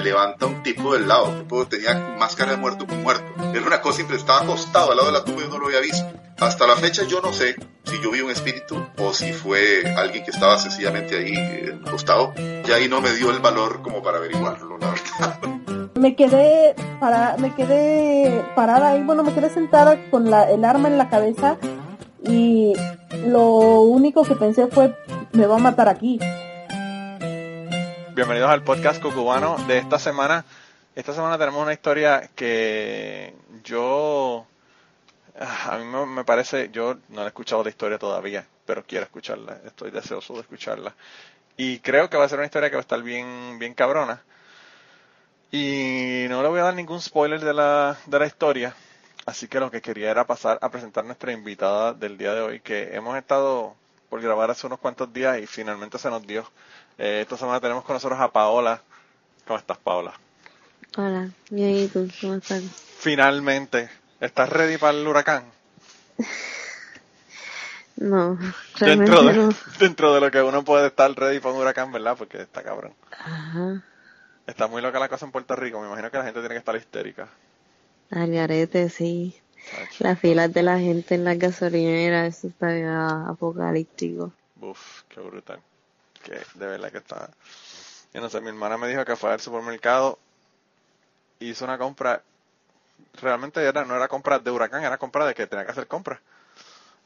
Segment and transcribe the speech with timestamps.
[0.00, 3.24] levanta un tipo del lado, un tipo tenía máscara de muerto con muerto.
[3.54, 5.80] Era una cosa simple, estaba acostado al lado de la tumba y no lo había
[5.80, 6.06] visto.
[6.38, 10.24] Hasta la fecha yo no sé si yo vi un espíritu o si fue alguien
[10.24, 12.32] que estaba sencillamente ahí eh, acostado.
[12.36, 15.40] Y ahí no me dio el valor como para averiguarlo, la verdad.
[15.94, 20.88] Me quedé, para, me quedé parada ahí, bueno, me quedé sentada con la, el arma
[20.88, 21.58] en la cabeza
[22.22, 22.72] y
[23.26, 24.96] lo único que pensé fue,
[25.32, 26.18] me va a matar aquí.
[28.14, 30.44] Bienvenidos al podcast cucubano de esta semana.
[30.94, 33.34] Esta semana tenemos una historia que
[33.64, 34.46] yo,
[35.38, 39.90] a mí me parece, yo no he escuchado la historia todavía, pero quiero escucharla, estoy
[39.90, 40.94] deseoso de escucharla.
[41.56, 44.22] Y creo que va a ser una historia que va a estar bien, bien cabrona.
[45.50, 48.74] Y no le voy a dar ningún spoiler de la, de la historia,
[49.26, 52.60] Así que lo que quería era pasar a presentar nuestra invitada del día de hoy,
[52.60, 53.76] que hemos estado
[54.08, 56.50] por grabar hace unos cuantos días y finalmente se nos dio.
[57.02, 58.82] Eh, esta semana tenemos con nosotros a Paola.
[59.46, 60.12] ¿Cómo estás, Paola?
[60.98, 62.06] Hola, bien, ¿y tú?
[62.20, 62.62] ¿Cómo estás?
[62.98, 63.88] Finalmente,
[64.20, 65.44] ¿estás ready para el huracán?
[67.96, 68.38] no,
[68.78, 69.48] dentro de, no.
[69.78, 72.18] dentro de lo que uno puede estar ready para un huracán, ¿verdad?
[72.18, 72.92] Porque está cabrón.
[73.18, 73.82] Ajá.
[74.46, 75.80] Está muy loca la cosa en Puerto Rico.
[75.80, 77.28] Me imagino que la gente tiene que estar histérica.
[78.10, 79.40] Algarete, sí.
[80.00, 84.34] Las filas de la gente en las gasolineras, eso está apocalíptico.
[84.60, 85.60] Uf, qué brutal.
[86.22, 87.30] Que de verdad que está.
[88.12, 90.18] Yo no sé, mi hermana me dijo que fue al supermercado,
[91.38, 92.22] hizo una compra.
[93.20, 96.20] Realmente era, no era compra de huracán, era compra de que tenía que hacer compras.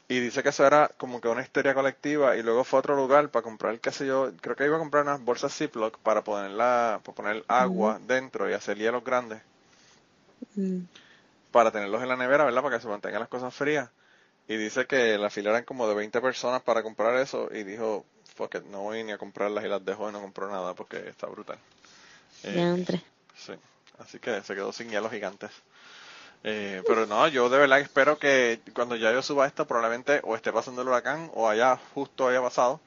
[0.07, 2.95] Y dice que eso era como que una histeria colectiva y luego fue a otro
[2.95, 6.23] lugar para comprar, qué sé yo, creo que iba a comprar unas bolsas Ziploc para
[6.23, 9.41] ponerla, para poner agua dentro y hacer hielos grandes.
[10.55, 10.81] Mm.
[11.51, 12.61] para tenerlos en la nevera, ¿verdad?
[12.61, 13.89] Para que se mantengan las cosas frías.
[14.47, 18.05] Y dice que la fila eran como de 20 personas para comprar eso y dijo,
[18.35, 21.09] fuck it, no voy ni a comprarlas y las dejo y no compró nada porque
[21.09, 21.57] está brutal.
[22.43, 23.01] Ya entre.
[23.35, 23.53] Sí,
[23.97, 25.51] así que se quedó sin hielos gigantes.
[26.43, 30.35] Eh, pero no, yo de verdad espero que cuando ya yo suba esto probablemente o
[30.35, 32.79] esté pasando el huracán o haya justo haya pasado.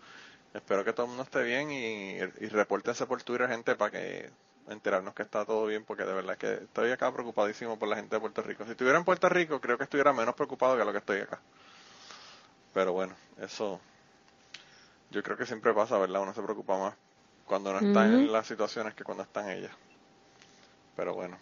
[0.54, 4.30] Espero que todo el mundo esté bien y, y repórtense por Twitter gente para que
[4.68, 8.16] enterarnos que está todo bien, porque de verdad que estoy acá preocupadísimo por la gente
[8.16, 8.64] de Puerto Rico.
[8.64, 11.40] Si estuviera en Puerto Rico, creo que estuviera menos preocupado que lo que estoy acá.
[12.74, 13.80] Pero bueno, eso
[15.10, 16.22] yo creo que siempre pasa, ¿verdad?
[16.22, 16.94] Uno se preocupa más
[17.46, 19.72] cuando no está en las situaciones que cuando está en ellas.
[20.96, 21.38] Pero bueno.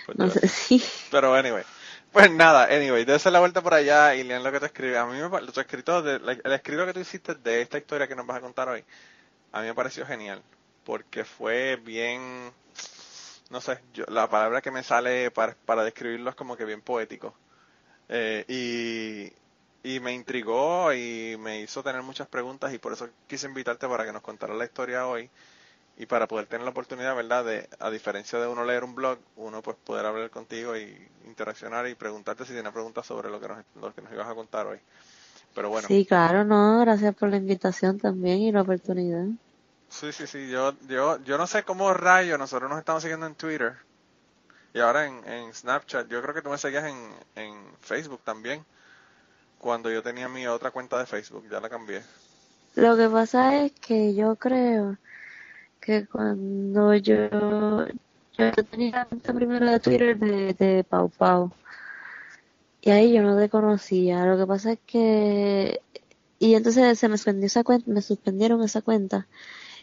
[0.06, 0.82] Pues No sé si.
[1.10, 1.64] Pero anyway.
[2.12, 4.96] Pues nada, anyway, dése la vuelta por allá y lean lo que te escribe.
[4.96, 8.16] A mí me tu escrito, de, el escrito que tú hiciste de esta historia que
[8.16, 8.82] nos vas a contar hoy,
[9.52, 10.42] a mí me pareció genial.
[10.84, 12.50] Porque fue bien,
[13.50, 16.80] no sé, yo, la palabra que me sale para, para describirlo es como que bien
[16.80, 17.34] poético.
[18.08, 18.44] Eh,
[19.84, 23.88] y, y me intrigó y me hizo tener muchas preguntas y por eso quise invitarte
[23.88, 25.30] para que nos contaras la historia hoy
[25.98, 27.44] y para poder tener la oportunidad, ¿verdad?
[27.44, 30.96] De, a diferencia de uno leer un blog, uno pues poder hablar contigo y
[31.26, 34.34] interaccionar y preguntarte si tienes preguntas sobre lo que nos, lo que nos ibas a
[34.34, 34.80] contar hoy.
[35.54, 36.80] Pero bueno, Sí, claro, no.
[36.80, 39.28] Gracias por la invitación también y la oportunidad.
[39.88, 43.34] sí, sí, sí, yo, yo, yo no sé cómo rayo, nosotros nos estamos siguiendo en
[43.34, 43.76] Twitter
[44.78, 46.96] y ahora en, en Snapchat, yo creo que tú me seguías en,
[47.34, 48.64] en Facebook también,
[49.58, 52.00] cuando yo tenía mi otra cuenta de Facebook, ya la cambié.
[52.76, 54.96] Lo que pasa es que yo creo
[55.80, 57.88] que cuando yo,
[58.38, 61.50] yo tenía la cuenta primero de Twitter de, de Pau Pau
[62.80, 64.24] y ahí yo no te conocía.
[64.26, 65.80] Lo que pasa es que
[66.38, 69.26] y entonces se me suspendió esa cuenta, me suspendieron esa cuenta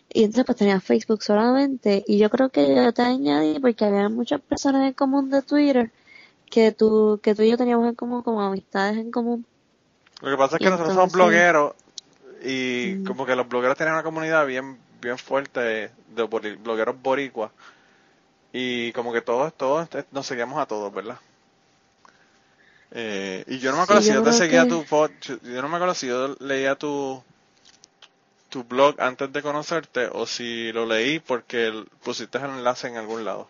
[0.10, 4.08] y entonces pues tenía Facebook solamente y yo creo que yo te añadí porque había
[4.10, 5.92] muchas personas en común de Twitter
[6.50, 9.46] que tú que tú y yo teníamos en común como amistades en común.
[10.22, 11.74] Lo que pasa es Y que nosotros somos entonces- blogueros
[12.44, 13.06] y Mm.
[13.06, 15.92] como que los blogueros tienen una comunidad bien bien fuerte de
[16.64, 17.52] blogueros boricuas
[18.54, 21.18] y como que todos todos eh, nos seguíamos a todos, ¿verdad?
[22.92, 24.86] Eh, y yo no me acuerdo Sí, si yo yo te seguía que- tu
[25.44, 27.22] yo no me acuerdo si yo leía tu
[28.56, 31.74] tu blog antes de conocerte o si lo leí porque
[32.06, 33.50] pusiste el enlace en algún lado.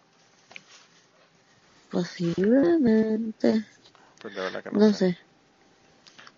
[1.91, 3.63] Posiblemente.
[4.19, 5.11] Pues de verdad que no, No sé.
[5.11, 5.17] sé.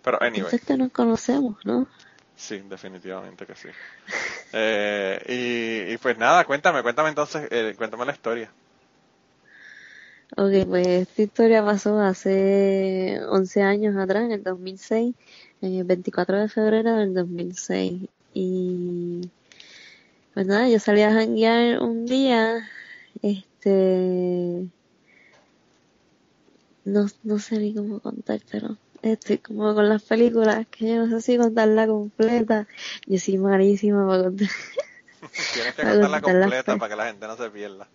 [0.04, 0.40] Pero anyway.
[0.40, 1.88] Entonces que nos conocemos, ¿no?
[2.36, 3.68] Sí, definitivamente que sí.
[4.52, 8.50] Eh, y, y pues nada, cuéntame, cuéntame entonces, eh, cuéntame la historia.
[10.36, 15.14] Ok, pues esta historia pasó hace 11 años atrás, en el 2006,
[15.62, 18.10] en el 24 de febrero del 2006.
[18.40, 19.28] Y
[20.32, 22.70] pues nada, yo salí a janguear un día,
[23.20, 24.68] este,
[26.84, 28.76] no, no sé ni cómo contártelo.
[29.02, 32.68] Estoy como con las películas, que yo no sé si contarla completa.
[33.06, 34.48] Yo soy malísima para contar.
[35.54, 37.88] Tienes que contarla contar la completa para que la gente no se pierda.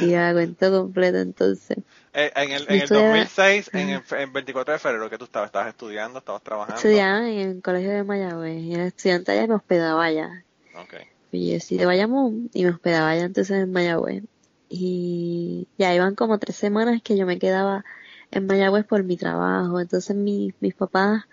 [0.00, 1.76] Y la cuento completa entonces.
[2.12, 5.24] Eh, en el, en el estudiaba- 2006, en el en 24 de febrero, que tú
[5.24, 5.48] estabas?
[5.48, 6.18] ¿Estabas estudiando?
[6.18, 6.76] ¿Estabas trabajando?
[6.76, 10.44] Estudiaba en el colegio de Mayagüez y era estudiante allá y me hospedaba allá.
[10.74, 10.94] Ok.
[11.32, 14.24] Y yo soy de Bayamón y me hospedaba allá entonces en Mayagüez.
[14.68, 17.84] Y ya iban como tres semanas que yo me quedaba
[18.32, 19.78] en Mayagüez por mi trabajo.
[19.80, 21.24] Entonces mi, mis papás,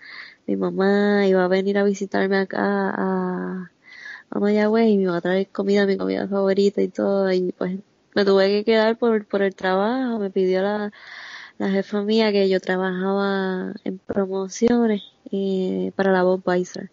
[0.46, 2.60] mi mamá iba a venir a visitarme acá
[2.90, 3.70] a,
[4.30, 7.32] a Mayagüez y me iba a traer comida, mi comida favorita y todo.
[7.32, 7.78] Y pues
[8.14, 10.18] me tuve que quedar por, por el trabajo.
[10.18, 10.92] Me pidió la,
[11.58, 15.02] la jefa mía que yo trabajaba en promociones
[15.32, 16.90] eh, para la Budweiser.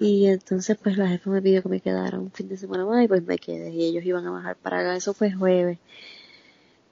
[0.00, 3.04] Y entonces pues la jefa me pidió que me quedara un fin de semana más
[3.04, 5.78] y pues me quedé y ellos iban a bajar para acá, eso fue jueves.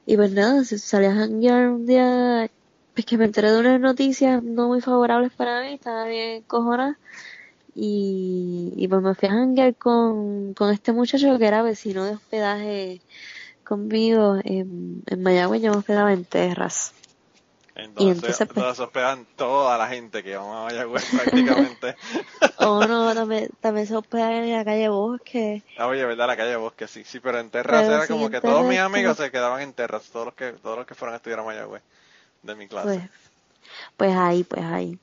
[0.07, 2.51] Y pues nada, salí a janguear un día,
[2.95, 6.99] pues que me enteré de unas noticias no muy favorables para mí, estaba bien cojonada.
[7.75, 12.13] Y, y pues me fui a janguear con, con este muchacho que era vecino de
[12.13, 13.03] hospedaje
[13.67, 16.93] conmigo en, en Mayagüez, yo me hospedaba en Terras.
[17.75, 21.95] Entonces, entonces, pues- hospedan toda la gente que vamos a Mayagüez prácticamente.
[22.59, 25.63] O no, también, también se hospedaba en la calle Bosque.
[25.77, 26.27] Ah, Oye, ¿verdad?
[26.27, 27.05] La calle Bosque, sí.
[27.05, 29.75] Sí, pero en Terras Pero era sí, como que todos mis amigos se quedaban en
[29.75, 31.83] Terras, todos los que, todos los que fueron a estudiar a Mayagüez
[32.43, 32.99] de mi clase.
[32.99, 33.11] Pues,
[33.97, 34.99] pues ahí, pues ahí.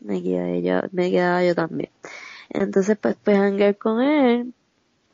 [0.00, 1.90] Me quedé yo, me quedaba yo también.
[2.48, 4.54] Entonces, pues, pues hanguear con él.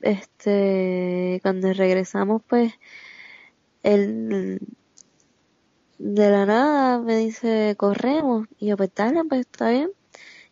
[0.00, 2.73] Este, cuando regresamos, pues,
[3.82, 4.61] él
[5.99, 8.49] de la nada me dice, corremos.
[8.58, 9.91] Y yo, pues dale, pues está bien.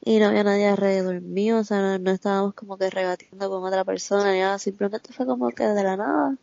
[0.05, 3.65] Y no había nadie alrededor mío, o sea, no, no estábamos como que regateando con
[3.65, 6.37] otra persona, nada, simplemente fue como que de la nada.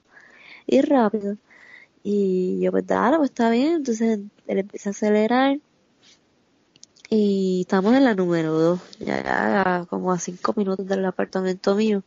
[0.67, 1.37] Y rápido.
[2.03, 3.75] Y yo, pues dale, pues está bien.
[3.77, 5.59] Entonces él empieza a acelerar.
[7.09, 12.03] Y estamos en la número 2, ya, ya como a 5 minutos del apartamento mío.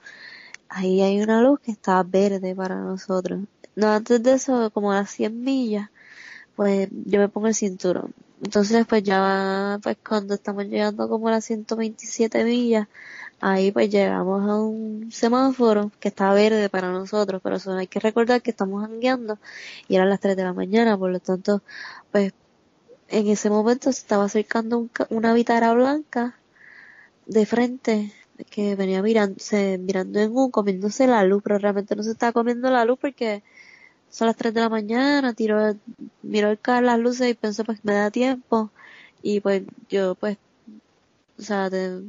[0.68, 3.40] Ahí hay una luz que está verde para nosotros.
[3.74, 5.90] No, antes de eso, como a las 100 millas,
[6.56, 8.14] pues yo me pongo el cinturón.
[8.42, 12.88] Entonces, pues ya, pues cuando estamos llegando como a las 127 millas,
[13.40, 18.00] ahí pues llegamos a un semáforo que está verde para nosotros, pero eso hay que
[18.00, 19.38] recordar que estamos hangueando
[19.88, 21.62] y eran las 3 de la mañana, por lo tanto,
[22.12, 22.32] pues
[23.08, 26.36] en ese momento se estaba acercando un ca- una vitara blanca
[27.26, 28.12] de frente
[28.50, 32.70] que venía mirándose, mirando en U, comiéndose la luz, pero realmente no se estaba comiendo
[32.70, 33.42] la luz porque
[34.10, 35.76] son las 3 de la mañana, tiró,
[36.22, 38.72] miró el carro las luces y pensó pues me da tiempo
[39.22, 40.38] y pues yo pues,
[41.38, 42.00] o sea, te-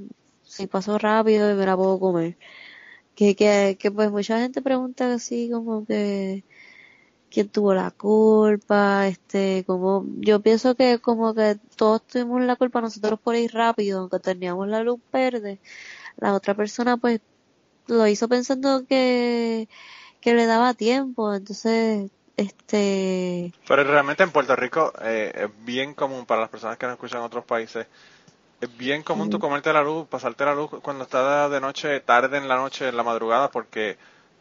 [0.43, 2.37] si pasó rápido y me la puedo comer.
[3.15, 6.43] Que, que, que pues mucha gente pregunta así como que
[7.31, 12.81] quién tuvo la culpa, este, como, yo pienso que como que todos tuvimos la culpa
[12.81, 15.59] nosotros por ir rápido, aunque teníamos la luz verde,
[16.19, 17.21] la otra persona pues
[17.87, 19.67] lo hizo pensando que,
[20.21, 26.25] que le daba tiempo, entonces, este, Pero realmente en Puerto Rico eh, es bien común
[26.25, 27.87] para las personas que nos escuchan en otros países.
[28.61, 32.37] Es bien común tú comerte la luz, pasarte la luz cuando está de noche, tarde
[32.37, 33.97] en la noche, en la madrugada, porque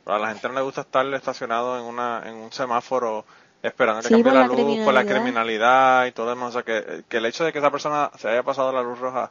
[0.06, 3.25] a la gente no le gusta estar estacionado en una en un semáforo
[3.62, 6.06] esperando que Sí, cambie la la luz por la criminalidad.
[6.06, 6.50] y todo demás.
[6.50, 8.99] O sea, que, que el hecho de que esa persona se haya pasado la luz
[8.99, 9.30] roja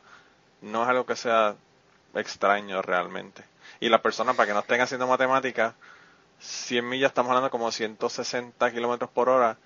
[0.62, 1.56] no es algo que sea
[2.17, 3.43] extraño realmente.
[3.79, 5.74] Y la persona, para que no estén haciendo matemáticas,
[6.39, 9.57] 100 millas estamos hablando como 160 kilómetros por hora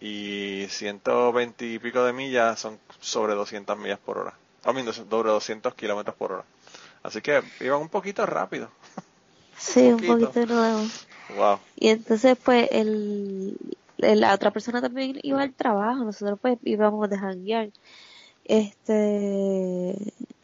[0.00, 4.34] y 120 y pico de millas son sobre 200 millas por hora.
[4.64, 6.44] O menos, sobre 200 kilómetros por hora.
[7.02, 8.70] Así que iban un poquito rápido.
[9.56, 10.30] sí, un poquito.
[10.32, 10.82] poquito nuevo.
[11.36, 11.58] Wow.
[11.76, 13.56] Y entonces pues el,
[13.98, 17.68] el- la otra persona también iba al trabajo, nosotros pues íbamos de janguear.
[18.44, 19.94] Este,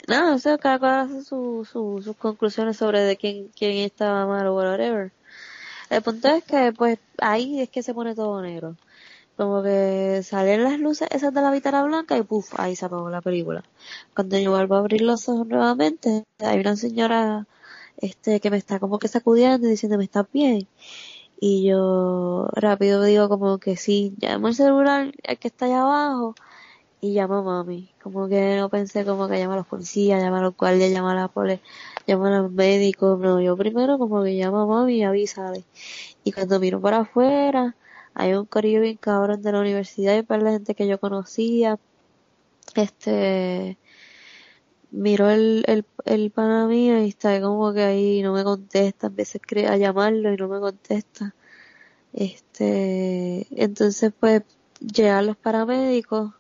[0.08, 4.26] no, o sea, cada cual hace su, su, sus conclusiones sobre de quién, quién estaba
[4.26, 5.12] mal o whatever.
[5.90, 8.76] El punto es que, pues, ahí es que se pone todo negro.
[9.36, 13.10] Como que salen las luces esas de la vitara blanca y puff, ahí se apagó
[13.10, 13.64] la película.
[14.14, 17.46] Cuando yo vuelvo a abrir los ojos nuevamente, hay una señora,
[17.98, 20.68] este, que me está como que sacudiendo y diciendo, ¿me estás bien?
[21.40, 26.34] Y yo rápido digo como que sí, llamo el celular, el que está allá abajo,
[27.04, 27.90] y llamo a mami.
[28.02, 31.12] Como que no pensé como que llama a los policías, llama a los guardias, llama
[31.12, 31.60] a la pole,
[32.06, 35.64] llama a los médicos, no, yo primero como que llamo a mami y avísale.
[36.24, 37.76] Y cuando miro para afuera,
[38.14, 41.78] hay un corillo bien cabrón de la universidad y para la gente que yo conocía.
[42.74, 43.78] Este,
[44.90, 49.42] miro el, el, el pana mío y está como que ahí no me contesta, veces
[49.68, 51.34] a llamarlo y no me contesta.
[52.14, 54.42] Este, entonces pues
[54.80, 56.32] llegan los paramédicos.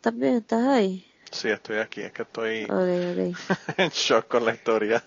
[0.00, 1.04] ¿También estás ahí?
[1.30, 3.34] Sí, estoy aquí, es que estoy Okay, okay.
[3.76, 5.02] en shock con la historia.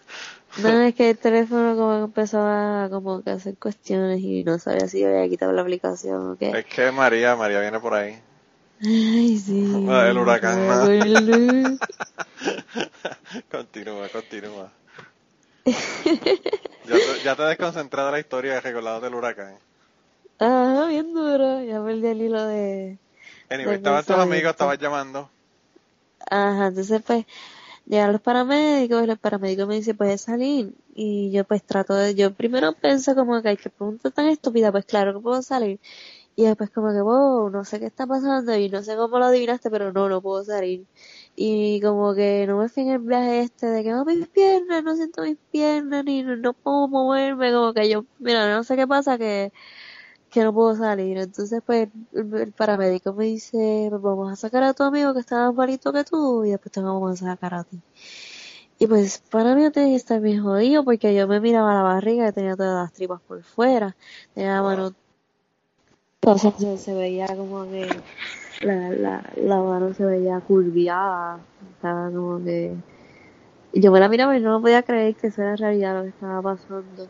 [0.61, 4.59] No, es que el teléfono como que empezó a como que hacer cuestiones y no
[4.59, 6.51] sabía si había quitado la aplicación o qué.
[6.51, 8.19] Es que María, María viene por ahí.
[8.81, 9.85] Ay, sí.
[9.89, 11.79] Ah, el huracán, ¿no?
[13.51, 14.71] continúa, continúa.
[15.65, 19.55] Ya te, ya te he desconcentrado de la historia de recordado del huracán.
[20.39, 21.63] Ah, bien duro.
[21.63, 22.99] Ya perdí el hilo de...
[23.49, 24.49] Anyway, Del estaban tus amigos, sí.
[24.49, 25.29] estabas llamando.
[26.29, 27.25] Ajá, entonces pues
[27.85, 32.15] llegan los paramédicos y los paramédicos me dicen puedes salir y yo pues trato de,
[32.15, 35.79] yo primero pienso como que hay que pregunta tan estúpida, pues claro que puedo salir.
[36.35, 39.25] Y después como que wow, no sé qué está pasando y no sé cómo lo
[39.25, 40.85] adivinaste pero no, no puedo salir
[41.35, 44.83] y como que no me fui en el viaje este de que no mis piernas,
[44.83, 48.75] no siento mis piernas ni no, no puedo moverme, como que yo, mira, no sé
[48.75, 49.51] qué pasa que
[50.33, 51.17] que no puedo salir.
[51.17, 55.45] Entonces, pues, el, paramédico me dice, pues vamos a sacar a tu amigo que está
[55.45, 57.79] más malito que tú y después te vamos a sacar a ti.
[58.79, 62.27] Y pues, para mí tenía que estar bien jodido porque yo me miraba la barriga
[62.27, 63.95] y tenía todas las tripas por fuera.
[64.33, 64.93] Tenía la mano,
[66.21, 67.87] entonces se, se veía como que
[68.61, 71.39] la, la, la mano se veía curviada.
[71.75, 72.75] Estaba como que...
[73.73, 76.41] Yo me la miraba y no podía creer que eso era realidad lo que estaba
[76.41, 77.07] pasando.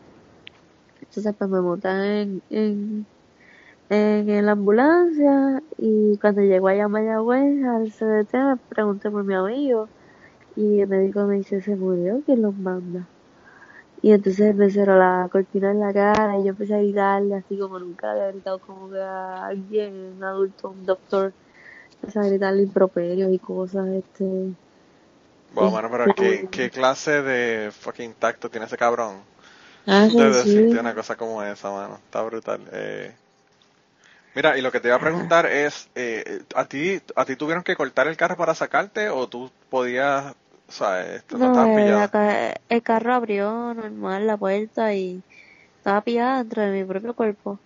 [1.00, 3.06] Entonces pues me montan en, en,
[3.90, 9.34] en, la ambulancia y cuando llego allá a Mayagüez al CDT me pregunté por mi
[9.34, 9.88] amigo
[10.56, 12.22] y el médico me dice, ¿se murió?
[12.24, 13.06] ¿Quién los manda?
[14.02, 17.58] Y entonces me cerró la cortina en la cara y yo empecé a gritarle así
[17.58, 21.32] como nunca había gritado como que a alguien, un adulto, un doctor.
[21.94, 24.52] Empecé a gritarle improperios y cosas, este...
[25.54, 29.18] Bueno, mano, pero ¿qué, ¿qué clase de fucking tacto tiene ese cabrón?
[29.86, 30.78] Ah, de sí, decirte sí.
[30.78, 31.94] una cosa como esa, mano.
[32.04, 32.60] Está brutal.
[32.72, 33.14] Eh,
[34.34, 37.64] mira, y lo que te iba a preguntar es, eh, ¿a ti a ti tuvieron
[37.64, 40.34] que cortar el carro para sacarte o tú podías,
[40.68, 45.24] o sea, esto no, No, estabas eh, ca- el carro abrió normal la puerta y
[45.76, 47.62] estaba pillada dentro de mi propio cuerpo.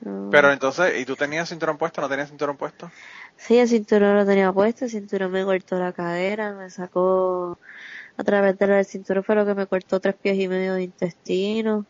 [0.00, 0.30] No.
[0.30, 2.92] Pero entonces, ¿y tú tenías cinturón puesto o no tenías cinturón puesto?
[3.36, 7.58] Sí, el cinturón lo tenía puesto, el cinturón me cortó la cadera, me sacó
[8.16, 11.88] a través del cinturón fue lo que me cortó tres pies y medio de intestino.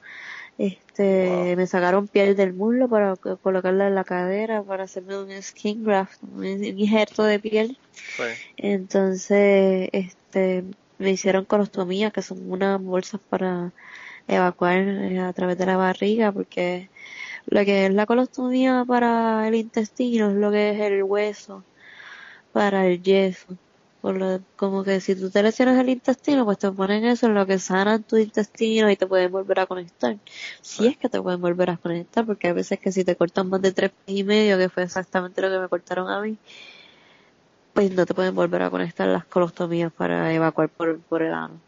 [0.59, 1.57] Este, Wow.
[1.57, 5.83] me sacaron piel del muslo para co- colocarla en la cadera para hacerme un skin
[5.85, 7.79] graft, un injerto de piel.
[7.93, 8.23] Sí.
[8.57, 10.65] Entonces, este,
[10.99, 13.73] me hicieron colostomía, que son unas bolsas para
[14.29, 16.91] evacuar eh, a través de la barriga, porque
[17.47, 21.65] lo que es la colostomía para el intestino es lo que es el hueso
[22.53, 23.59] para el yeso.
[24.03, 27.35] Por lo, como que si tú te lesionas el intestino, pues te ponen eso en
[27.35, 30.19] lo que sanan tu intestino y te pueden volver a conectar.
[30.63, 33.49] Si es que te pueden volver a conectar, porque hay veces que si te cortan
[33.51, 36.41] más de tres pies y medio, que fue exactamente lo que me cortaron a mí,
[37.73, 41.63] pues no te pueden volver a conectar las colostomías para evacuar por, por el ano.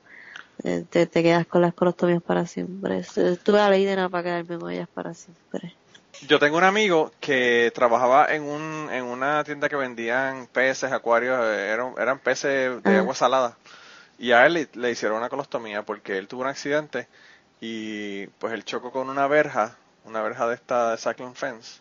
[0.64, 3.02] Eh, Te, te quedas con las colostomías para siempre.
[3.44, 5.78] Tuve la ley de nada para quedarme con ellas para siempre.
[6.22, 11.38] Yo tengo un amigo que trabajaba en un en una tienda que vendían peces, acuarios,
[11.44, 12.98] eh, eran, eran peces de Ah.
[13.00, 13.56] agua salada.
[14.18, 17.08] Y a él le, le hicieron una colostomía porque él tuvo un accidente
[17.60, 21.80] y pues él chocó con una verja, una verja de esta de Cyclone Fence.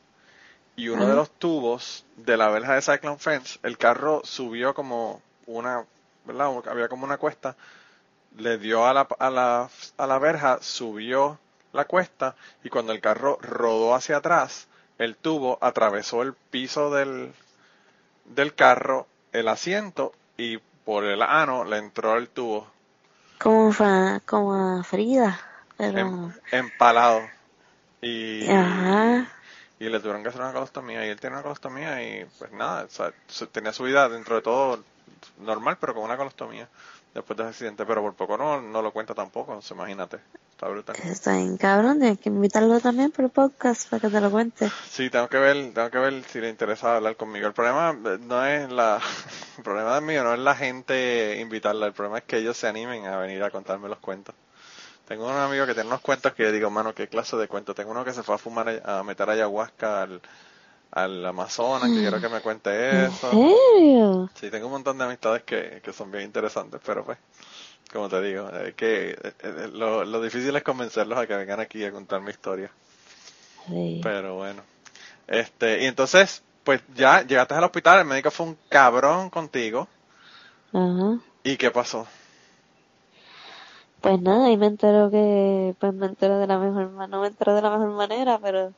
[0.75, 5.21] Y uno de los tubos de la verja de Cyclone Fence, el carro subió como
[5.45, 5.85] una,
[6.25, 6.51] ¿verdad?
[6.67, 7.55] Había como una cuesta,
[8.37, 11.37] le dio a la, a la, a la verja, subió
[11.73, 17.33] la cuesta y cuando el carro rodó hacia atrás, el tubo atravesó el piso del,
[18.25, 22.67] del carro, el asiento y por el ano le entró el tubo
[23.41, 25.39] Como, fa- como a Frida.
[25.77, 27.21] Pero, em- empalado.
[28.01, 29.27] Y, ajá.
[29.79, 32.85] y le tuvieron que hacer una colostomía y él tiene una colostomía y pues nada,
[32.85, 34.83] o sea, su- tenía su vida dentro de todo
[35.39, 36.69] normal, pero con una colostomía
[37.13, 40.19] después del accidente, pero por poco no, no lo cuenta tampoco, imagínate.
[40.63, 40.95] Está brutal.
[41.03, 44.71] Está bien cabrón, tienes que invitarlo también por el podcast para que te lo cuente.
[44.89, 47.47] Sí, tengo que ver, tengo que ver si le interesa hablar conmigo.
[47.47, 49.01] El problema eh, no es la,
[49.57, 53.05] el problema mío no es la gente invitarla, el problema es que ellos se animen
[53.07, 54.35] a venir a contarme los cuentos.
[55.05, 57.75] Tengo un amigo que tiene unos cuentos que digo, mano, qué clase de cuentos.
[57.75, 60.21] Tengo uno que se fue a fumar, a meter ayahuasca al,
[60.91, 63.29] al Amazonas, que quiero que me cuente eso.
[63.33, 64.29] ¿En serio?
[64.33, 67.17] Sí, tengo un montón de amistades que, que son bien interesantes, pero pues,
[67.93, 71.59] como te digo, es que eh, eh, lo, lo difícil es convencerlos a que vengan
[71.59, 72.71] aquí a contar mi historia.
[73.67, 74.01] Sí.
[74.03, 74.61] Pero bueno.
[75.27, 79.87] Este, y entonces, pues ya llegaste al hospital, el médico fue un cabrón contigo.
[80.73, 81.19] Ajá.
[81.43, 82.07] ¿Y qué pasó?
[84.01, 87.27] Pues nada, y me entero que, pues me entero de la mejor manera, no me
[87.27, 88.73] entero de la mejor manera, pero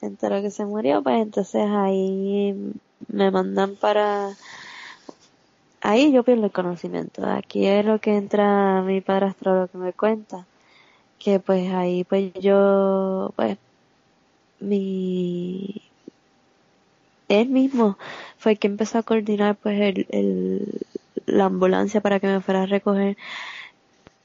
[0.00, 2.72] me entero que se murió, pues entonces ahí
[3.08, 4.30] me mandan para,
[5.84, 9.92] ahí yo pierdo el conocimiento, aquí es lo que entra mi padrastro lo que me
[9.92, 10.46] cuenta,
[11.18, 13.58] que pues ahí pues yo, pues,
[14.60, 15.82] mi,
[17.28, 17.98] él mismo
[18.38, 20.80] fue el que empezó a coordinar pues el,
[21.26, 23.16] la ambulancia para que me fuera a recoger.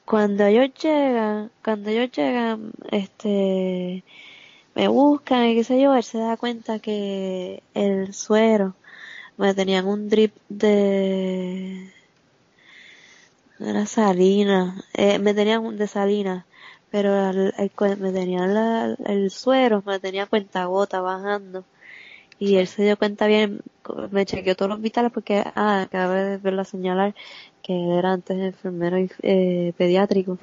[0.05, 4.03] Cuando ellos llegan, cuando ellos llegan, este,
[4.75, 8.75] me buscan y qué sé yo, él se da cuenta que el suero,
[9.39, 11.91] me tenían un drip de,
[13.59, 16.45] era salina, eh, me tenían un de salina,
[16.91, 17.11] pero
[17.99, 21.63] me tenían la, el suero, me tenía cuenta gota bajando.
[22.39, 23.61] Y él se dio cuenta bien,
[24.11, 27.15] me chequeó todos los vitales porque, ah, acabé de verla señalar
[27.63, 30.37] que él era antes enfermero eh, pediátrico.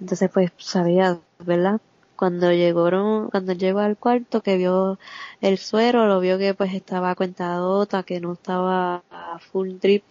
[0.00, 1.80] Entonces pues sabía, ¿verdad?
[2.18, 4.98] Cuando llegó, cuando llegó al cuarto que vio
[5.40, 10.02] el suero, lo vio que pues estaba cuentadota, que no estaba a full drip,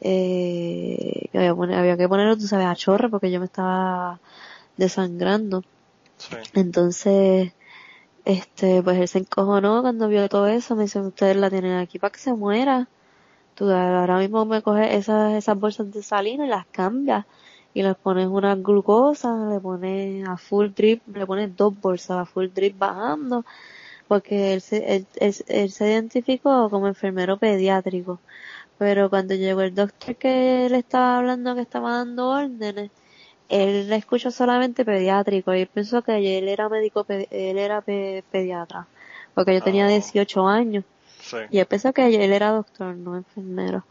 [0.00, 4.20] eh, había, que ponerlo, tú sabes, a chorro porque yo me estaba
[4.78, 5.64] desangrando.
[6.16, 6.34] Sí.
[6.54, 7.52] Entonces,
[8.24, 11.98] este, pues él se encojonó cuando vio todo eso, me dice, ustedes la tienen aquí
[11.98, 12.88] para que se muera.
[13.54, 17.26] Tú ahora mismo me coges esas, esas bolsas de salina y las cambias
[17.74, 22.24] y les pones una glucosa, le pones a full drip, le pones dos bolsas a
[22.26, 23.44] full drip bajando,
[24.08, 28.20] porque él se, él, él- él se identificó como enfermero pediátrico.
[28.78, 32.90] Pero cuando llegó el doctor que le estaba hablando, que estaba dando órdenes,
[33.48, 38.86] él escuchó solamente pediátrico y él pensó que él era médico, él era pe- pediatra,
[39.34, 39.88] porque yo tenía Ah.
[39.88, 40.84] 18 años
[41.20, 41.38] Sí.
[41.50, 43.84] y él pensó que él era doctor, no enfermero.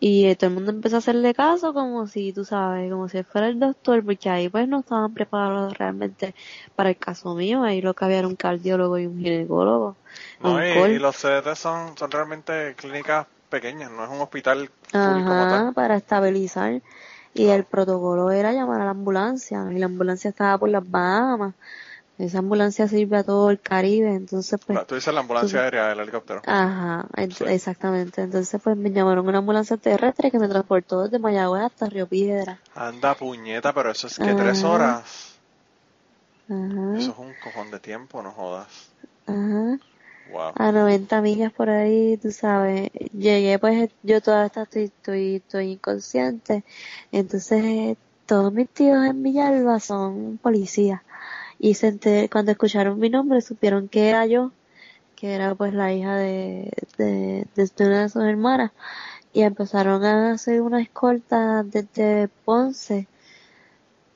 [0.00, 3.22] Y eh, todo el mundo empezó a hacerle caso como si, tú sabes, como si
[3.24, 6.34] fuera el doctor, porque ahí pues no estaban preparados realmente
[6.76, 9.96] para el caso mío, ahí lo que había era un cardiólogo y un ginecólogo.
[10.40, 15.24] No, un y, los CDT son, son realmente clínicas pequeñas, no es un hospital como
[15.26, 15.74] tal.
[15.74, 16.80] para estabilizar.
[17.34, 19.66] Y el protocolo era llamar a la ambulancia.
[19.70, 21.54] Y la ambulancia estaba por las Bahamas.
[22.18, 24.12] Esa ambulancia sirve a todo el Caribe.
[24.14, 26.42] Entonces, pues, La- Tú dices la ambulancia aérea del helicóptero.
[26.46, 27.44] ajá, ent- Sí.
[27.46, 28.22] exactamente.
[28.22, 32.58] Entonces, pues, me llamaron una ambulancia terrestre que me transportó desde Mayagüez hasta Río Piedra.
[32.74, 35.38] Anda puñeta, pero eso es que tres horas.
[36.48, 38.66] Ajá, Eso es un cojón de tiempo, no jodas.
[39.26, 39.78] ajá.
[40.32, 40.52] Wow.
[40.56, 42.90] A 90 millas por ahí, tú sabes.
[43.12, 46.64] Llegué, pues, yo todavía estoy, estoy, estoy inconsciente.
[47.12, 51.00] Entonces, todos mis tíos en Villalba son policías.
[51.58, 51.74] Y
[52.28, 54.52] cuando escucharon mi nombre, supieron que era yo,
[55.16, 58.72] que era pues la hija de, de, de una de sus hermanas.
[59.32, 63.08] Y empezaron a hacer una escolta desde Ponce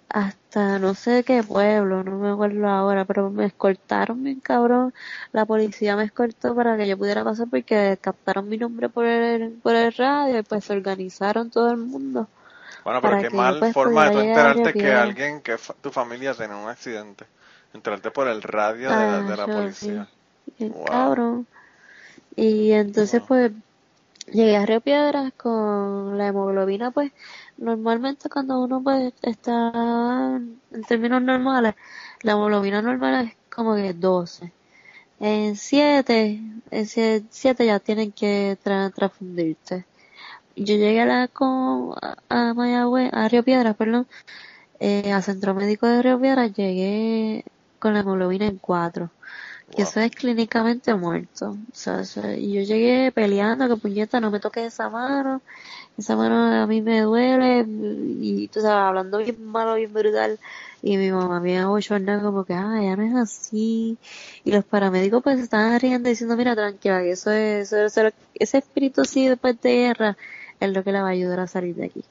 [0.08, 4.92] hasta no sé qué pueblo, no me acuerdo ahora, pero me escoltaron bien cabrón.
[5.32, 9.52] La policía me escoltó para que yo pudiera pasar porque captaron mi nombre por el,
[9.62, 12.28] por el radio y pues se organizaron todo el mundo.
[12.84, 16.34] Bueno, pero qué mal pues, forma de tú enterarte que alguien, que fa- tu familia
[16.34, 17.26] tenía un accidente.
[17.72, 20.08] Enterarte por el radio de la, de la Ah, yo policía.
[20.08, 20.10] sí.
[20.58, 20.84] Bien Wow.
[20.84, 21.46] cabrón.
[22.36, 23.28] Y entonces Wow.
[23.28, 23.52] pues
[24.28, 27.12] llegué a Río Piedras con la hemoglobina pues
[27.58, 30.36] normalmente cuando uno pues está
[30.72, 31.74] en términos normales
[32.22, 34.52] la hemoglobina normal es como que 12
[35.20, 36.40] en 7
[36.70, 36.86] en
[37.30, 39.86] 7 ya tienen que tra- transfundirte
[40.56, 41.94] yo llegué a la con
[42.28, 44.06] a, Mayagüez a Río Piedras perdón
[44.80, 47.44] eh, a Centro Médico de Río Piedras llegué
[47.78, 49.10] con la hemoglobina en 4
[49.70, 49.90] que Wow.
[49.90, 51.52] eso es clínicamente muerto.
[51.72, 55.42] O sea, y yo llegué peleando que puñeta no me toques esa mano,
[55.98, 60.38] esa mano a mí me duele y tú sabes, hablando bien malo, bien brutal
[60.82, 63.98] y mi mamá bien abochornada como que, ah, ya no es así
[64.44, 68.16] y los paramédicos pues estaban riendo diciendo, mira tranquila, que eso es, eso es- eso-
[68.34, 70.16] ese espíritu así después de guerra
[70.64, 72.04] es lo que le va a ayudar a salir de aquí.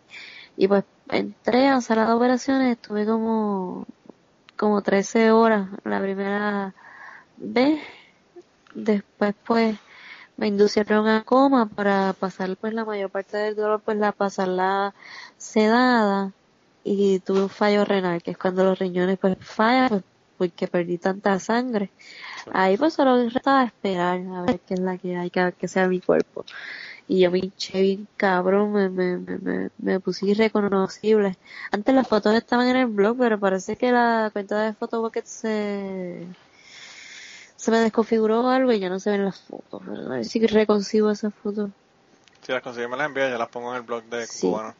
[0.57, 3.85] Y pues entré a sala de operaciones, estuve como,
[4.57, 6.73] como 13 horas la primera
[7.37, 7.79] vez.
[8.73, 9.77] Después pues
[10.37, 14.93] me inducieron a coma para pasar pues la mayor parte del dolor pues la pasarla
[15.37, 16.31] sedada
[16.83, 20.03] y tuve un fallo renal que es cuando los riñones pues fallan pues,
[20.37, 21.91] porque perdí tanta sangre
[22.51, 25.87] ahí pues solo restaba esperar a ver qué es la que hay que, que sea
[25.87, 26.43] mi cuerpo
[27.07, 31.37] y yo me hinché bien cabrón, me, me, me, me, puse irreconocible.
[31.71, 36.25] Antes las fotos estaban en el blog, pero parece que la cuenta de Photobucket se,
[37.55, 39.81] se me desconfiguró algo y ya no se ven las fotos.
[39.87, 41.69] A ver si reconsigo esas fotos.
[42.41, 44.73] Si las consigo me las envías, ya las pongo en el blog de Cubano.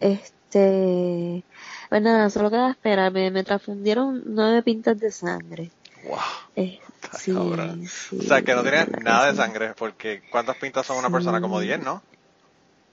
[0.00, 1.42] Este,
[1.88, 3.12] pues nada, solo queda esperar.
[3.12, 5.70] Me, me transfundieron nueve pintas de sangre.
[6.04, 6.18] Wow.
[6.56, 6.80] Eh,
[7.18, 11.40] sí, o sea, que no tiene nada de sangre, porque ¿cuántas pintas son una persona?
[11.40, 12.02] Como 10, ¿no?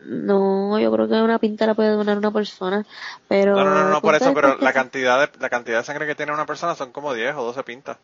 [0.05, 2.85] No, yo creo que una pinta la puede donar una persona,
[3.27, 3.55] pero...
[3.55, 6.15] No, no, no, no por eso, pero la cantidad, de, la cantidad de sangre que
[6.15, 7.97] tiene una persona son como 10 o 12 pintas.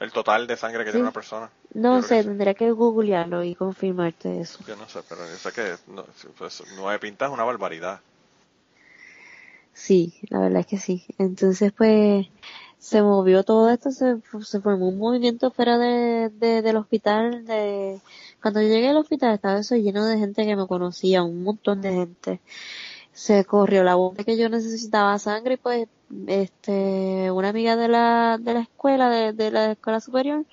[0.00, 1.50] El total de sangre que tiene una persona.
[1.74, 4.60] No sé, tendría que googlearlo y confirmarte eso.
[4.66, 6.04] Yo no sé, pero yo sé que no,
[6.36, 8.00] pues, nueve pintas es una barbaridad.
[9.72, 11.04] Sí, la verdad es que sí.
[11.18, 12.26] Entonces, pues,
[12.78, 17.44] se movió todo esto, se, se formó un movimiento fuera de, de, del hospital.
[17.44, 18.00] De,
[18.40, 21.80] cuando yo llegué al hospital estaba eso lleno de gente que me conocía, un montón
[21.80, 22.40] de gente.
[23.12, 25.88] Se corrió la voz de que yo necesitaba sangre y pues
[26.28, 30.46] este una amiga de la, de la escuela, de, de la escuela superior,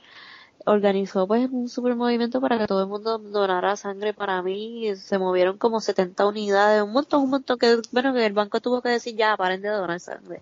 [0.66, 4.96] organizó pues un super movimiento para que todo el mundo donara sangre para mí y
[4.96, 8.82] se movieron como 70 unidades, un montón, un montón que, bueno, que el banco tuvo
[8.82, 10.42] que decir ya, paren de donar sangre.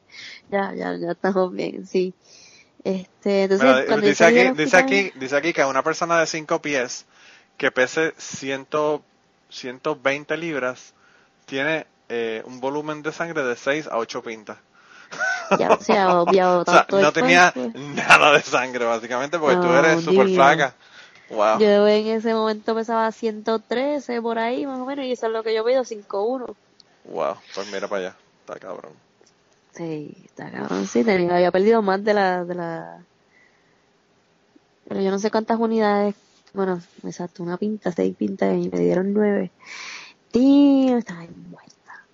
[0.49, 2.13] Ya, ya, ya estamos bien, sí.
[2.83, 7.05] Este, entonces, dice aquí, dice aquí, dice aquí que una persona de 5 pies
[7.57, 8.67] que pese 100,
[9.49, 10.93] 120 libras
[11.45, 14.57] tiene eh, un volumen de sangre de 6 a 8 pintas.
[15.57, 16.99] Ya se ha obviado tanto.
[16.99, 17.73] no tenía pues.
[17.75, 20.75] nada de sangre, básicamente, porque tú eres súper flaca.
[21.29, 21.59] Wow.
[21.59, 25.43] Yo en ese momento pesaba 113 por ahí, más o menos, y eso es lo
[25.43, 26.55] que yo pido, 5'1".
[27.05, 28.91] Wow, pues mira para allá, está cabrón.
[29.73, 32.99] Sí, está cabrón, sí, tenía, había perdido más de la, de la...
[34.87, 36.15] Pero yo no sé cuántas unidades,
[36.53, 39.49] bueno, exacto, una pinta, seis pintas, y me dieron nueve.
[40.31, 42.05] Tío, estaba muerta.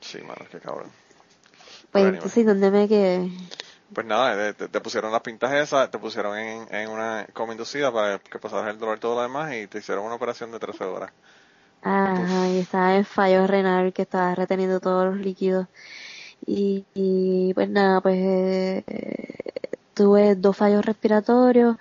[0.00, 0.90] Sí, mano, qué cabrón.
[1.96, 3.30] Pues entonces, ¿dónde me quedé?
[3.94, 8.18] Pues nada, te, pusieron las pintas esas, te pusieron en, en una coma inducida para
[8.18, 10.84] que pasaras el dolor y todo lo demás y te hicieron una operación de 13
[10.84, 11.10] horas.
[11.82, 15.68] Ajá, y estaba en fallo renal que estaba reteniendo todos los líquidos.
[16.44, 19.34] Y, y pues nada, pues eh,
[19.94, 21.76] tuve dos fallos respiratorios,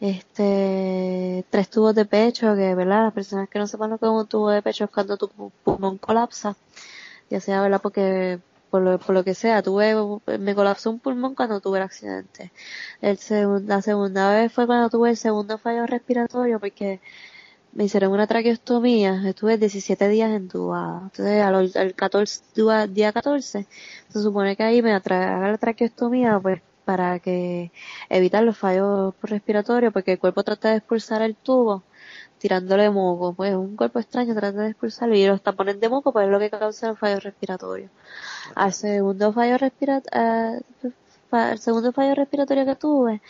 [0.00, 4.12] este, tres tubos de pecho, que verdad, las personas que no sepan lo que es
[4.12, 5.28] un tubo de pecho es cuando tu
[5.64, 6.54] pulmón colapsa,
[7.30, 8.38] ya sea, verdad, porque
[8.72, 9.94] por lo, por lo que sea, tuve,
[10.38, 12.52] me colapsó un pulmón cuando tuve el accidente.
[13.02, 13.18] El
[13.66, 17.00] la segunda vez fue cuando tuve el segundo fallo respiratorio porque
[17.72, 21.02] me hicieron una traqueostomía, estuve 17 días entubada.
[21.04, 22.42] Entonces, al, al 14,
[22.90, 23.66] día 14,
[24.08, 27.72] se supone que ahí me haga la traqueostomía, pues, para que
[28.08, 31.82] evitar los fallos respiratorios, porque el cuerpo trata de expulsar el tubo
[32.42, 36.26] tirándole moco, pues un cuerpo extraño trata de expulsarlo y los tapones de moco pues
[36.26, 37.88] es lo que causa el fallo respiratorio.
[38.56, 40.60] Al segundo fallo respiratorio,
[41.30, 43.22] eh, segundo fallo respiratorio que tuve,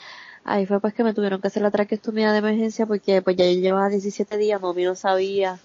[0.45, 3.45] ahí fue pues que me tuvieron que hacer la traqueostomía de emergencia porque pues ya
[3.45, 5.61] llevaba 17 días, mami no sabía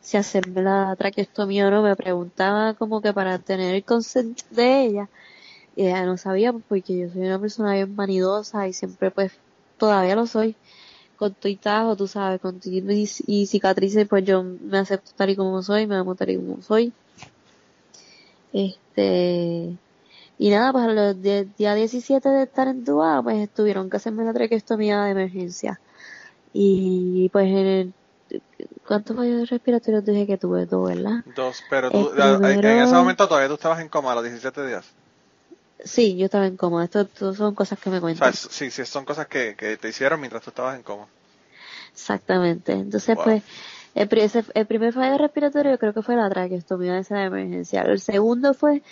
[0.00, 4.82] si hacerme la traqueostomía o no, me preguntaba como que para tener el consent de
[4.82, 5.08] ella
[5.76, 9.32] y ella no sabía pues, porque yo soy una persona bien vanidosa y siempre pues
[9.78, 10.56] todavía lo soy
[11.18, 11.58] con tu y
[11.96, 16.14] tú sabes, con y, cicatrices, pues yo me acepto tal y como soy, me amo
[16.14, 16.92] tal y como soy.
[18.52, 19.76] Este,
[20.38, 24.24] y nada, pues a los día 17 de estar en Dubá, pues tuvieron que hacerme
[24.24, 25.80] la traqueostomía de emergencia.
[26.52, 27.92] Y pues en el,
[28.86, 30.66] ¿cuántos fallos respiratorios dije que tuve?
[30.66, 31.24] Dos, ¿verdad?
[31.34, 34.86] Dos, pero tú, en ese momento todavía tú estabas en coma a los 17 días.
[35.84, 36.84] Sí, yo estaba en coma.
[36.84, 38.32] Esto, son cosas que me cuentan.
[38.32, 41.06] sí, sí, son cosas que, que te hicieron mientras tú estabas en coma.
[41.92, 42.72] Exactamente.
[42.72, 43.42] Entonces, pues,
[43.94, 44.08] el,
[44.54, 47.82] el, primer fallo respiratorio creo que fue la traqueostomía esa de emergencia.
[47.82, 48.82] El segundo fue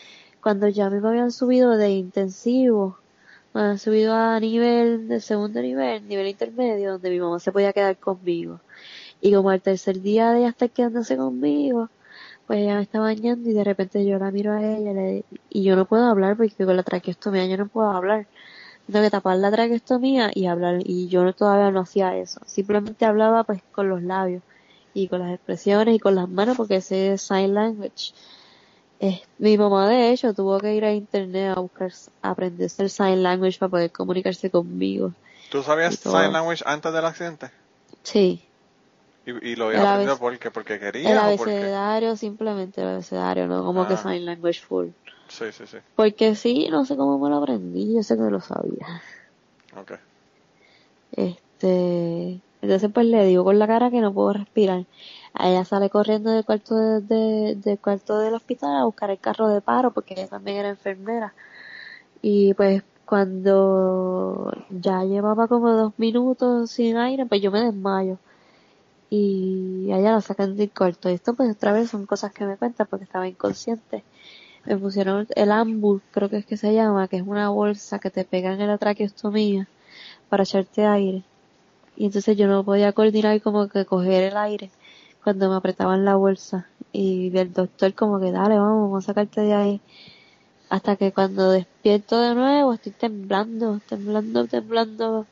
[0.41, 2.99] cuando ya me habían subido de intensivo,
[3.53, 7.73] me habían subido a nivel, de segundo nivel, nivel intermedio, donde mi mamá se podía
[7.73, 8.61] quedar conmigo.
[9.21, 11.91] Y como al tercer día de ella estar quedándose conmigo,
[12.47, 15.75] pues ella me está bañando y de repente yo la miro a ella y yo
[15.75, 18.27] no puedo hablar porque con la traqueostomía yo no puedo hablar.
[18.87, 22.41] Tengo que tapar la traqueostomía y hablar y yo todavía no hacía eso.
[22.47, 24.45] Simplemente hablaba pues con los labios
[24.95, 28.13] y con las expresiones y con las manos porque ese es sign language.
[29.01, 32.91] Eh, mi mamá de hecho tuvo que ir a internet a buscar, a aprenderse el
[32.91, 35.13] sign language para poder comunicarse conmigo.
[35.51, 37.51] ¿Tú sabías sign language antes del accidente?
[38.05, 38.43] Sí,
[39.27, 41.53] Y, y lo había El aprendido porque, porque el quería o porque...
[41.53, 43.97] abecedario simplemente el abecedario, no como que Ah.
[43.97, 44.89] sign language full.
[45.29, 45.79] Sí, sí, sí.
[45.97, 49.03] Porque sí, no sé cómo me lo aprendí, yo sé que lo sabía.
[49.77, 49.93] Ok.
[51.13, 54.85] Este, entonces pues le digo con la cara que no puedo respirar.
[55.35, 59.19] A ella sale corriendo del cuarto de, de- del cuarto del hospital a buscar el
[59.19, 61.35] carro de paro porque ella también era enfermera.
[62.23, 68.19] Y pues cuando ya llevaba como dos minutos sin aire, pues yo me desmayo.
[69.11, 71.09] Y a ella la sacan del cuarto.
[71.09, 74.05] Esto pues otra vez son cosas que me cuentan porque estaba inconsciente.
[74.65, 78.11] Me pusieron el ambul, creo que es que se llama, que es una bolsa que
[78.11, 79.69] te pegan en la traqueostomía
[80.29, 81.23] para echarte aire.
[81.97, 84.71] Y entonces yo no podía coordinar como que coger el aire
[85.23, 86.67] cuando me apretaban la bolsa.
[86.93, 89.81] Y el doctor como que dale, vamos, vamos a sacarte de ahí.
[90.69, 95.27] Hasta que cuando despierto de nuevo estoy temblando, temblando, temblando.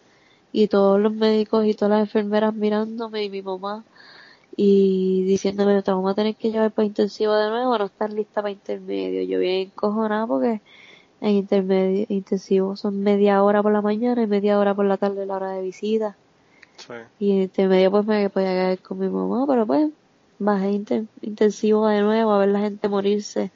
[0.55, 3.85] Y todos los médicos y todas las enfermeras mirándome y mi mamá
[4.57, 8.41] y diciéndome te vamos a tener que llevar para intensivo de nuevo, no estar lista
[8.41, 9.23] para intermedio.
[9.25, 10.61] Yo bien encojonada porque
[11.21, 15.27] en intermedio, intensivo son media hora por la mañana y media hora por la tarde
[15.27, 16.17] la hora de visita.
[16.77, 16.95] Sí.
[17.19, 19.91] Y en intermedio pues me podía quedar con mi mamá, pero pues
[20.39, 23.51] bajé inter- intensivo de nuevo a ver la gente morirse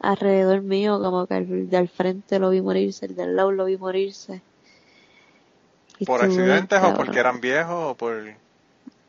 [0.00, 3.66] alrededor mío, como que el de al frente lo vi morirse, el del lado lo
[3.66, 4.40] vi morirse.
[6.06, 8.34] ¿Por accidentes o porque eran viejos o por...?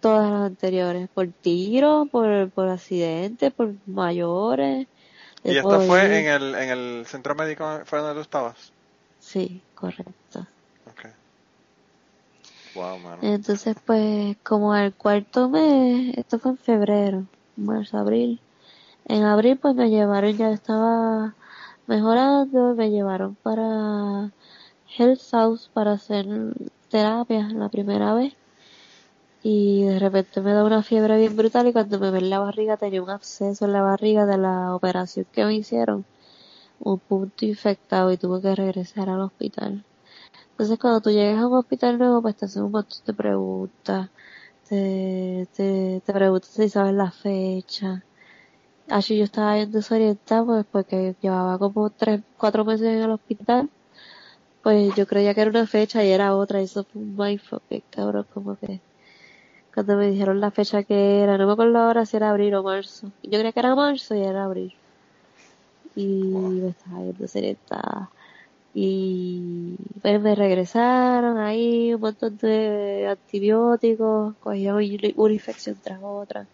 [0.01, 4.87] Todas las anteriores, por tiro, por, por accidentes, por mayores.
[5.45, 8.73] ¿Y esto fue en el, en el centro médico fue donde tú estabas?
[9.19, 10.45] Sí, correcto.
[10.85, 11.05] Ok.
[12.75, 13.19] Wow, mano.
[13.21, 17.25] Entonces, pues, como al cuarto mes, esto fue en febrero,
[17.55, 18.41] marzo, abril.
[19.05, 21.35] En abril, pues me llevaron, ya estaba
[21.87, 24.31] mejorando, me llevaron para
[24.97, 26.25] Health House para hacer
[26.93, 28.33] terapia la primera vez.
[29.41, 32.77] Y de repente me da una fiebre bien brutal y cuando me ven la barriga
[32.77, 36.05] tenía un absceso en la barriga de la operación que me hicieron.
[36.79, 39.83] Un punto infectado y tuve que regresar al hospital.
[40.51, 44.09] Entonces cuando tú llegas a un hospital nuevo, pues te hacen un montón de preguntas.
[44.69, 48.03] Te, te, te preguntan si sabes la fecha.
[48.89, 53.69] Así yo estaba bien desorientada pues porque llevaba como tres, cuatro meses en el hospital.
[54.63, 56.59] Pues yo creía que era una fecha y era otra.
[56.61, 58.83] Y eso fue un mindfuck, bien cabrón, como que
[59.73, 62.63] cuando me dijeron la fecha que era, no me acuerdo ahora si era abril o
[62.63, 63.13] marzo.
[63.23, 64.75] Yo creía que era marzo y era abril.
[65.95, 68.11] Y me estaba bien desorientada.
[68.73, 76.49] Y pues me regresaron ahí un montón de antibióticos, cogía un- una infección tras otra,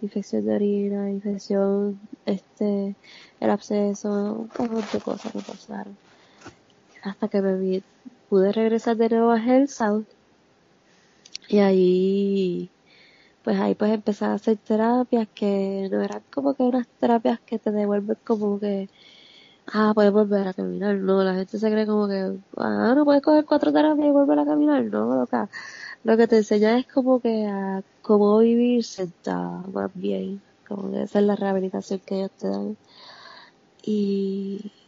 [0.00, 2.98] infección de orina, infección, este,
[3.40, 5.98] el absceso, un montón de cosas me pasaron.
[7.02, 7.82] Hasta que me
[8.28, 10.06] pude regresar de nuevo a Health South
[11.48, 12.70] y ahí,
[13.44, 17.58] pues ahí pues empecé a hacer terapias que no eran como que unas terapias que
[17.58, 18.88] te devuelven como que
[19.72, 20.96] ah, puedes volver a caminar.
[20.96, 24.38] No, la gente se cree como que, ah, no puedes coger cuatro terapias y volver
[24.38, 24.84] a caminar.
[24.84, 25.48] No, loca.
[26.04, 30.40] Lo que te enseña es como que a cómo vivir sentada, más bien.
[30.68, 32.76] Como que esa es la rehabilitación que ellos te dan.
[33.84, 34.72] Y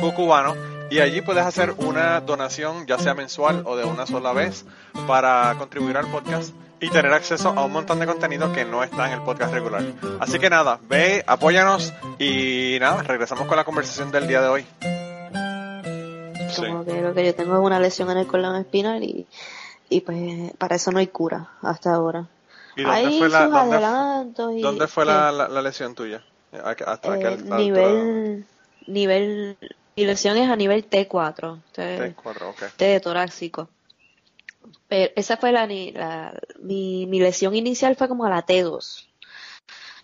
[0.00, 0.54] cucubano
[0.90, 4.64] y allí puedes hacer una donación ya sea mensual o de una sola vez
[5.06, 9.06] para contribuir al podcast y tener acceso a un montón de contenido que no está
[9.06, 9.84] en el podcast regular.
[10.20, 14.66] Así que nada, ve, apóyanos y nada, regresamos con la conversación del día de hoy.
[16.50, 16.62] Sí.
[16.66, 19.26] como que lo que yo tengo es una lesión en el colon espinal y,
[19.88, 22.26] y pues para eso no hay cura hasta ahora.
[22.76, 23.46] ¿Y dónde hay fue la,
[24.36, 26.22] dónde, y dónde fue la, la, la lesión tuya?
[26.64, 27.56] ¿A qué- ¿Hasta qué eh, altura?
[27.56, 28.44] nivel,
[28.86, 29.56] nivel,
[29.96, 32.62] mi lesión es a nivel T4, T, T4, ok.
[32.76, 33.68] T torácico.
[34.88, 39.06] Pero esa fue la, la mi, mi lesión inicial fue como a la T2.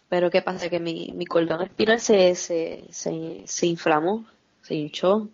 [0.09, 4.25] Pero qué pasa que mi, mi cordón espinal se, se, se, se inflamó,
[4.63, 5.29] se hinchó,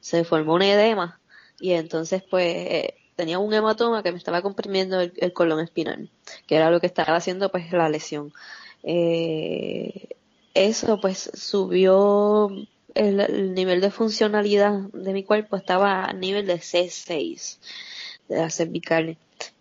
[0.00, 1.18] se formó un edema
[1.58, 6.08] y entonces pues eh, tenía un hematoma que me estaba comprimiendo el, el colon espinal,
[6.46, 8.32] que era lo que estaba haciendo pues la lesión.
[8.82, 10.08] Eh,
[10.54, 12.50] eso pues subió
[12.94, 17.58] el, el nivel de funcionalidad de mi cuerpo, estaba a nivel de C6
[18.28, 19.16] de las cervicales.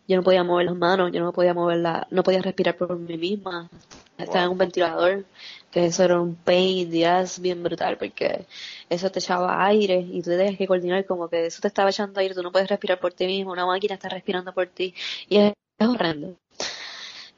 [0.08, 2.98] Yo no podía mover las manos, yo no podía mover la, no podía respirar por
[2.98, 3.70] mí misma.
[4.18, 5.26] Estaba en un ventilador,
[5.72, 8.46] que eso era un pain ass bien brutal porque
[8.90, 12.20] eso te echaba aire y tú tenías que coordinar como que eso te estaba echando
[12.20, 14.94] aire, tú no puedes respirar por ti mismo, una máquina está respirando por ti
[15.30, 16.36] y es, es horrendo.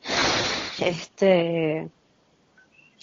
[0.80, 1.92] Este,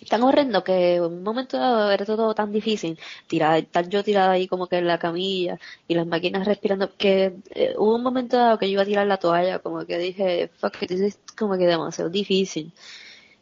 [0.08, 4.32] tan horrendo que en un momento dado era todo tan difícil, tirada, estar yo tirada
[4.32, 5.58] ahí como que en la camilla
[5.88, 9.06] y las máquinas respirando, que eh, hubo un momento dado que yo iba a tirar
[9.06, 12.72] la toalla, como que dije, fuck it, this is como que demasiado difícil,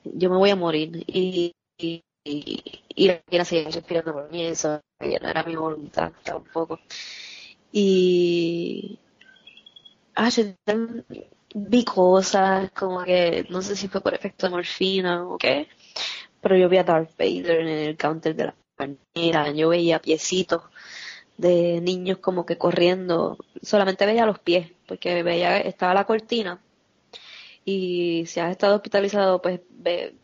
[0.05, 2.63] yo me voy a morir y, y, y,
[2.95, 6.81] y la máquina seguía respirando por mí, eso ya no era mi voluntad tampoco.
[7.73, 8.99] Y,
[10.15, 10.45] ah, yo
[11.55, 15.69] vi cosas, como que no sé si fue por efecto de morfina o qué,
[16.47, 20.63] pero yo vi a Darth Vader en el counter de la bañera, yo veía piecitos
[21.37, 26.61] de niños como que corriendo, solamente veía los pies, porque veía, estaba la cortina,
[27.65, 30.15] y si has estado hospitalizado, pues ve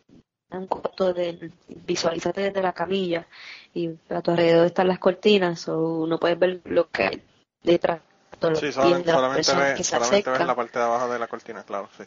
[0.51, 3.27] un corto de, visualízate desde la camilla,
[3.75, 7.23] y a tu alrededor están las cortinas, o no puedes ver lo que hay
[7.65, 8.01] detrás,
[8.61, 9.13] Sí, solamente, de
[9.45, 12.05] solamente, se solamente ves la parte de abajo de la cortina, claro, sí.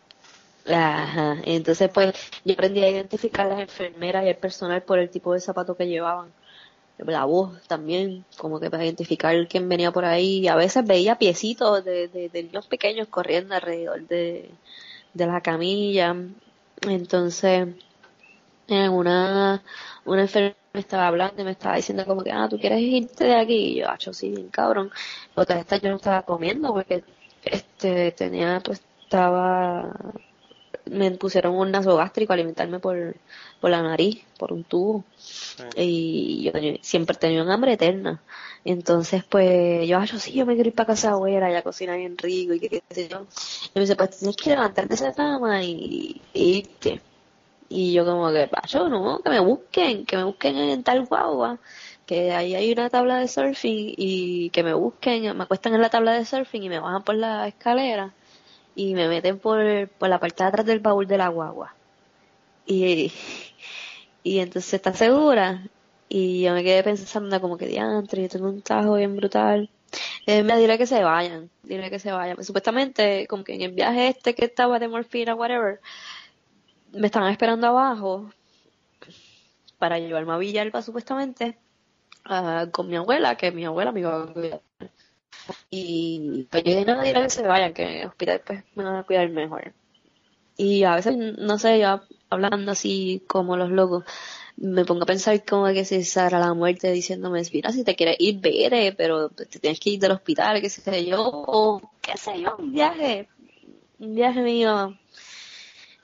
[0.67, 1.37] Ajá.
[1.45, 5.33] Entonces, pues, yo aprendí a identificar a las enfermeras y el personal por el tipo
[5.33, 6.33] de zapato que llevaban.
[6.99, 10.39] La voz también, como que para identificar quién venía por ahí.
[10.39, 14.51] Y a veces veía piecitos de, de, de niños pequeños corriendo alrededor de,
[15.13, 16.15] de la camilla.
[16.83, 17.67] Entonces,
[18.67, 19.63] en una,
[20.05, 23.25] una enfermera me estaba hablando y me estaba diciendo como que, ah, ¿tú quieres irte
[23.25, 23.55] de aquí?
[23.55, 24.91] Y yo, acho, sí, bien cabrón.
[25.35, 27.03] Otra vez yo no estaba comiendo porque,
[27.45, 29.93] este, tenía, pues, estaba
[30.89, 33.15] me pusieron un nasogástrico a alimentarme por,
[33.59, 35.03] por la nariz, por un tubo.
[35.75, 38.21] Y yo tenía- siempre tenía un hambre eterna.
[38.63, 41.95] Entonces, pues, yo, ah, yo sí, yo me quiero ir para casa abuela, ya cocina
[41.95, 43.21] bien rico y qué qué sé yo.
[43.67, 47.01] Y me dice, pues tienes que levantarte de esa cama y, y irte.
[47.69, 51.59] Y yo como que, yo no, que me busquen, que me busquen en tal guagua,
[52.05, 55.89] que ahí hay una tabla de surfing y que me busquen, me acuestan en la
[55.89, 58.13] tabla de surfing y me bajan por la escalera
[58.75, 61.75] y me meten por, por la parte de atrás del baúl de la guagua.
[62.65, 63.11] Y,
[64.23, 65.67] y entonces está segura.
[66.09, 69.69] Y yo me quedé pensando como que diantre, yo tengo un tajo bien brutal.
[70.25, 72.43] Eh, me dile que se vayan, dile que se vayan.
[72.43, 75.79] Supuestamente, como que en el viaje este que estaba de morfina, whatever,
[76.91, 78.31] me estaban esperando abajo
[79.77, 81.57] para llevarme a Villalba supuestamente
[82.25, 84.61] ah, con mi abuela, que mi abuela me iba a cuidar.
[85.69, 88.83] Y pues yo dije, no, dile que se vayan, que en el hospital pues me
[88.83, 89.73] van a cuidar mejor.
[90.57, 94.05] Y a veces, no sé, yo hablando así como los locos,
[94.57, 98.15] me pongo a pensar como que si Sara la muerte diciéndome, mira, si te quieres
[98.19, 102.41] ir, vete, pero te tienes que ir del hospital, qué sé yo, o qué sé
[102.41, 103.27] yo, un viaje,
[103.99, 104.97] un viaje mío,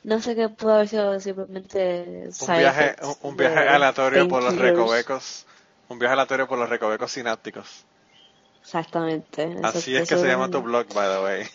[0.04, 4.58] no sé qué pudo haber sido simplemente Un viaje, un, un viaje aleatorio por los
[4.58, 5.46] recovecos,
[5.88, 7.86] un viaje aleatorio por los recovecos sinápticos.
[8.62, 9.44] Exactamente.
[9.44, 11.46] eso- Así es que se llama tu blog, by the way.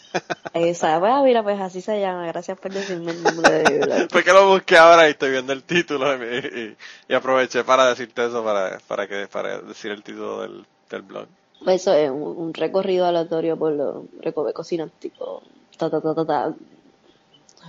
[0.52, 2.26] Esa, bueno, mira, pues así se llama.
[2.26, 4.08] Gracias por decirme el nombre de mi blog.
[4.08, 6.76] Porque lo busqué ahora y estoy viendo el título y, y-
[7.08, 11.26] y aproveché para decirte eso, para, para, que, para decir el título del, del blog.
[11.66, 15.42] Eso es un, un recorrido aleatorio por los recovecos sinápticos.
[15.78, 16.54] Ta, ta, ta, ta, ta.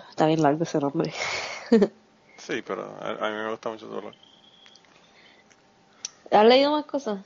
[0.10, 1.14] Está bien largo ese nombre.
[2.38, 4.14] Sí, pero a, a mí me gusta mucho tu blog.
[6.32, 7.20] ¿Has leído más cosas?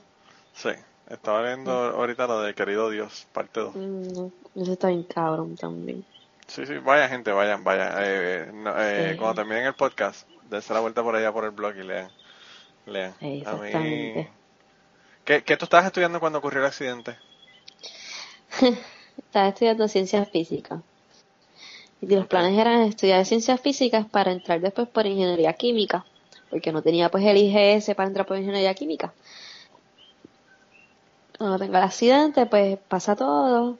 [0.54, 0.70] Sí,
[1.08, 3.74] estaba leyendo ahorita lo de Querido Dios, parte 2.
[3.74, 6.04] Mm, está bien cabrón también.
[6.46, 7.92] Sí, sí, vaya gente, vayan, vayan.
[8.00, 9.18] Eh, no, eh, Sí.
[9.18, 12.10] Cuando terminen el podcast, dense la vuelta por allá por el blog y lean.
[12.86, 13.14] Lean.
[13.20, 13.38] A mí...
[13.38, 14.30] Exactamente.
[15.24, 17.16] ¿Qué, ¿Qué tú estabas estudiando cuando ocurrió el accidente?
[19.18, 20.80] Estaba estudiando ciencias físicas.
[22.00, 26.04] Y los planes eran estudiar ciencias físicas para entrar después por ingeniería química.
[26.50, 29.14] Porque no tenía pues el IGS para entrar por ingeniería química.
[31.38, 33.78] Cuando tengo el accidente, pues pasa todo.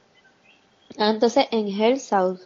[0.99, 2.41] Ah, Entonces en Hell South,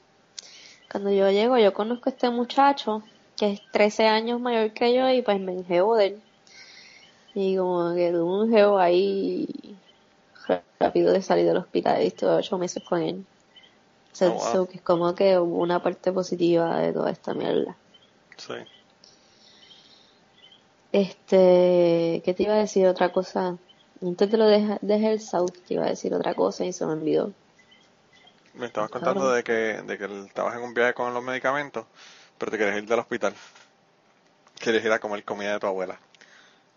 [0.90, 3.02] cuando yo llego, yo conozco a este muchacho
[3.36, 6.22] que es 13 años mayor que yo y pues me engeo de él.
[7.34, 9.76] Y como que tuve un geo ahí
[10.80, 13.26] rápido de salir del hospital y estuve ocho meses con él.
[14.12, 14.40] So, Oh, wow.
[14.52, 17.76] so que es como que hubo una parte positiva de toda esta mierda.
[18.38, 18.54] Sí.
[20.92, 23.58] Este, ¿qué te iba a decir otra cosa?
[24.00, 26.86] Antes de lo de, de Hell South, te iba a decir otra cosa y se
[26.86, 27.32] me olvidó.
[28.54, 29.52] Me estabas contando de que,
[29.86, 31.86] de que estabas en un viaje con los medicamentos,
[32.38, 33.34] pero te querías ir del hospital.
[34.60, 35.98] Querías ir a comer comida de tu abuela.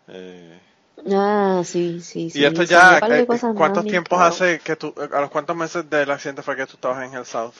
[0.07, 0.59] Eh,
[1.11, 2.39] Ah, sí, sí, sí.
[2.39, 4.35] y esto ya, eh, ¿cuántos tiempos claro.
[4.35, 7.25] hace que tú, a los cuántos meses del accidente fue que tú estabas en el
[7.25, 7.55] South?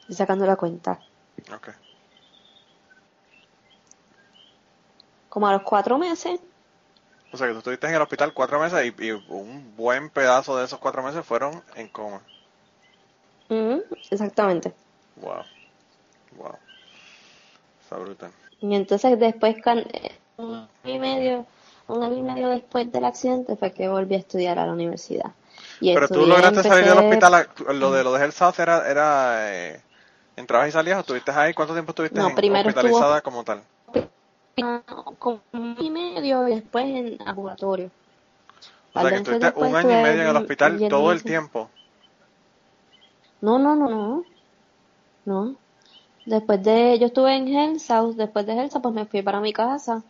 [0.00, 1.00] Estoy sacando la cuenta.
[1.52, 1.74] Okay.
[5.30, 6.38] Como a los cuatro meses.
[7.32, 10.58] O sea que tú estuviste en el hospital cuatro meses y, y un buen pedazo
[10.58, 12.20] de esos cuatro meses fueron en coma.
[13.48, 14.74] Ujú, exactamente.
[15.16, 15.44] Wow.
[16.36, 16.56] Wow.
[17.82, 18.32] Está brutal.
[18.60, 21.46] Y entonces después, eh, un año y medio,
[21.88, 25.30] un año y medio después del accidente fue que volví a estudiar a la universidad.
[25.80, 29.52] Y Pero tú lograste salir del hospital, lo de lo de Health South era, era
[29.52, 29.80] eh,
[30.36, 33.62] entrabas y salías o estuviste ahí, ¿cuánto tiempo estuviste No, en- hospitalizada como tal?
[35.18, 37.90] Como un año y medio y después en ambulatorio.
[38.92, 41.70] O sea que después un año y medio en el hospital todo el tiempo.
[43.40, 44.24] No, no, no, no.
[45.24, 45.56] No.
[46.26, 50.02] Después de, yo estuve en South, después de South, pues me fui para mi casa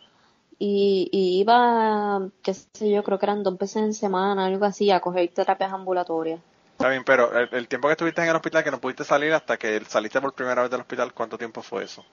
[0.58, 4.90] y, y iba, qué sé yo, creo que eran dos veces en semana, algo así,
[4.90, 6.40] a coger terapias ambulatorias.
[6.72, 9.32] Está bien, pero el, el tiempo que estuviste en el hospital que no pudiste salir
[9.32, 12.04] hasta que saliste por primera vez del hospital, ¿cuánto tiempo fue eso?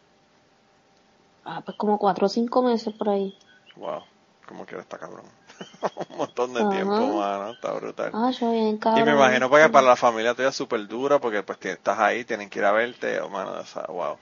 [1.47, 3.33] Ah, pues como cuatro o cinco meses por ahí.
[3.75, 4.03] Wow,
[4.45, 5.25] como quiera está cabrón.
[6.09, 6.69] Un montón de Ajá.
[6.69, 8.13] tiempo, mano, está brutal.
[8.13, 9.05] Ah, yo bien Y cabrón.
[9.05, 12.49] me imagino porque para la familia tuya es súper duro porque pues estás ahí, tienen
[12.49, 14.17] que ir a verte, oh, mano, o sea, wow.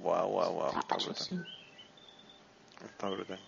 [0.00, 1.28] Wow, wow, wow, está Ah, yo brutal.
[1.28, 1.36] sí.
[2.84, 3.38] Está brutal.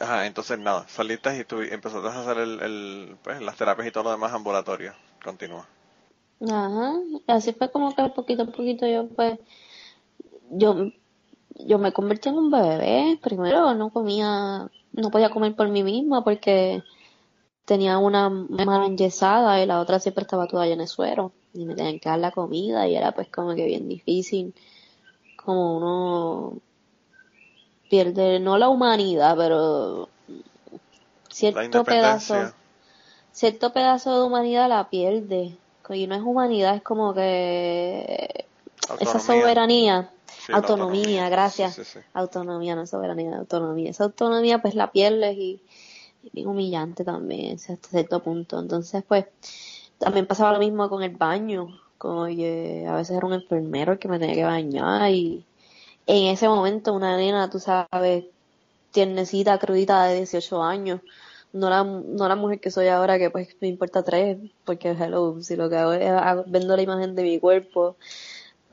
[0.00, 3.90] Ajá, entonces nada, saliste y tú empezaste a hacer el, el, pues, las terapias y
[3.92, 4.94] todo lo demás ambulatorio.
[5.22, 5.66] Continúa.
[6.42, 9.38] Ajá, y así fue como que poquito a poquito yo pues,
[10.50, 10.90] yo,
[11.66, 13.18] yo me convertí en un bebé.
[13.22, 16.82] Primero no comía, no podía comer por mí misma porque
[17.64, 21.74] tenía una mano enyesada y la otra siempre estaba toda llena de suero y me
[21.74, 24.54] tenían que dar la comida y era pues como que bien difícil,
[25.36, 26.58] como uno
[27.88, 30.08] pierde, no la humanidad, pero
[31.28, 32.52] cierto pedazo
[33.32, 35.56] cierto pedazo de humanidad la pierde.
[35.88, 38.46] Y no es humanidad, es como que
[38.98, 40.10] esa soberanía,
[40.46, 41.74] Sí, autonomía, gracias.
[41.74, 42.06] Sí, sí, sí.
[42.14, 43.90] Autonomía, no soberanía, autonomía.
[43.90, 45.62] Esa autonomía pues la pierdes y,
[46.22, 48.58] y bien humillante también hasta cierto punto.
[48.58, 49.26] Entonces pues
[49.98, 51.68] también pasaba lo mismo con el baño,
[51.98, 55.44] como que a veces era un enfermero el que me tenía que bañar y
[56.06, 58.24] en ese momento una nena, tú sabes,
[58.92, 61.00] tiernecita, crudita de 18 años,
[61.52, 65.40] no la, no la mujer que soy ahora que pues me importa tres, porque hello,
[65.42, 67.96] si lo que hago es hago- vendo la imagen de mi cuerpo,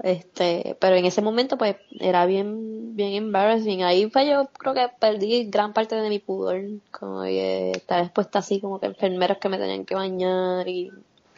[0.04, 4.90] este, pero en ese momento pues era bien, bien embarrassing, ahí fue yo creo que
[5.00, 9.50] perdí gran parte de mi pudor, como que estar expuesta así como que enfermeros que
[9.50, 10.92] me tenían que bañar y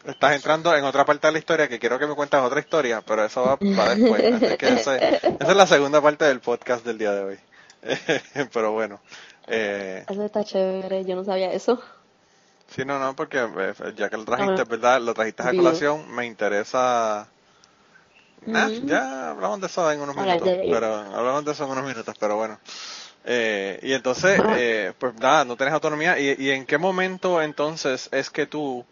[0.05, 3.01] Estás entrando en otra parte de la historia que quiero que me cuentes otra historia,
[3.05, 4.33] pero eso va, va después.
[4.33, 7.39] Así que esa es la segunda parte del podcast del día de hoy.
[8.53, 9.01] pero bueno.
[9.47, 11.81] Eh, eso está chévere, yo no sabía eso.
[12.69, 15.01] sí, no, no, porque eh, ya que lo trajiste, ¿verdad?
[15.01, 17.27] Lo trajiste a colación, me interesa...
[18.47, 18.87] Nah, Ujú.
[18.87, 22.15] ya hablamos de eso en unos minutos, de pero hablamos de eso en unos minutos,
[22.19, 22.59] pero bueno.
[23.25, 26.19] Eh, y entonces, eh, pues nada, no tienes autonomía.
[26.19, 28.85] ¿Y, ¿Y en qué momento entonces es que tú,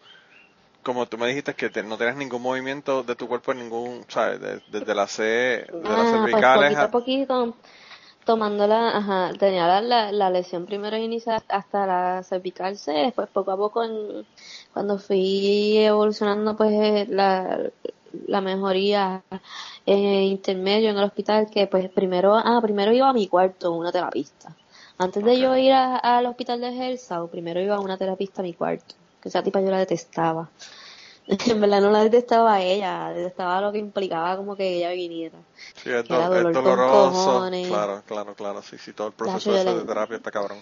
[0.84, 4.06] como tú me dijiste que te- no tienes ningún movimiento de tu cuerpo en ningún,
[4.10, 4.42] ¿sabes?
[4.42, 7.56] De- Desde la C, de las Ah, pues cervicales poquito a poquito,
[8.26, 13.30] tomando la, ajá, tenía la, la, la lesión primero inicial hasta la cervical C, después
[13.30, 14.26] poco a poco en-
[14.74, 17.60] cuando fui evolucionando pues eh, la,
[18.28, 19.24] la mejoría
[19.86, 23.92] eh, intermedio en el hospital que pues primero, ah, primero iba a mi cuarto una
[23.92, 24.56] terapista.
[24.98, 28.54] Antes de yo ir al hospital de Hersau, primero iba a una terapista a mi
[28.54, 30.50] cuarto, que esa tipa yo la detestaba.
[31.50, 35.38] En verdad no la detestaba a ella, detestaba lo que implicaba como que ella viniera.
[35.84, 37.50] Sí, es, do- dolor doloroso.
[37.68, 38.62] Claro, claro, claro.
[38.62, 40.58] Sí, sí, todo el proceso le- de terapia está cabrón.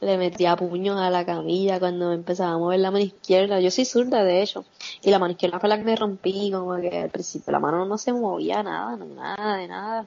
[0.00, 3.60] Le metía puños a la camilla cuando empezaba a mover la mano izquierda.
[3.60, 4.64] Yo soy zurda, de hecho.
[5.02, 7.84] Y la mano izquierda fue la que me rompí, como que al principio la mano
[7.84, 10.06] no se movía nada, no, nada, de nada.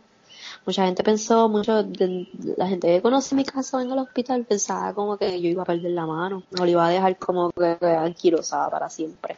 [0.66, 2.28] Mucha gente pensó, mucho, de-
[2.58, 5.66] la gente que conoce mi caso en el hospital pensaba como que yo iba a
[5.66, 9.38] perder la mano, o le iba a dejar como que anquilosada para siempre.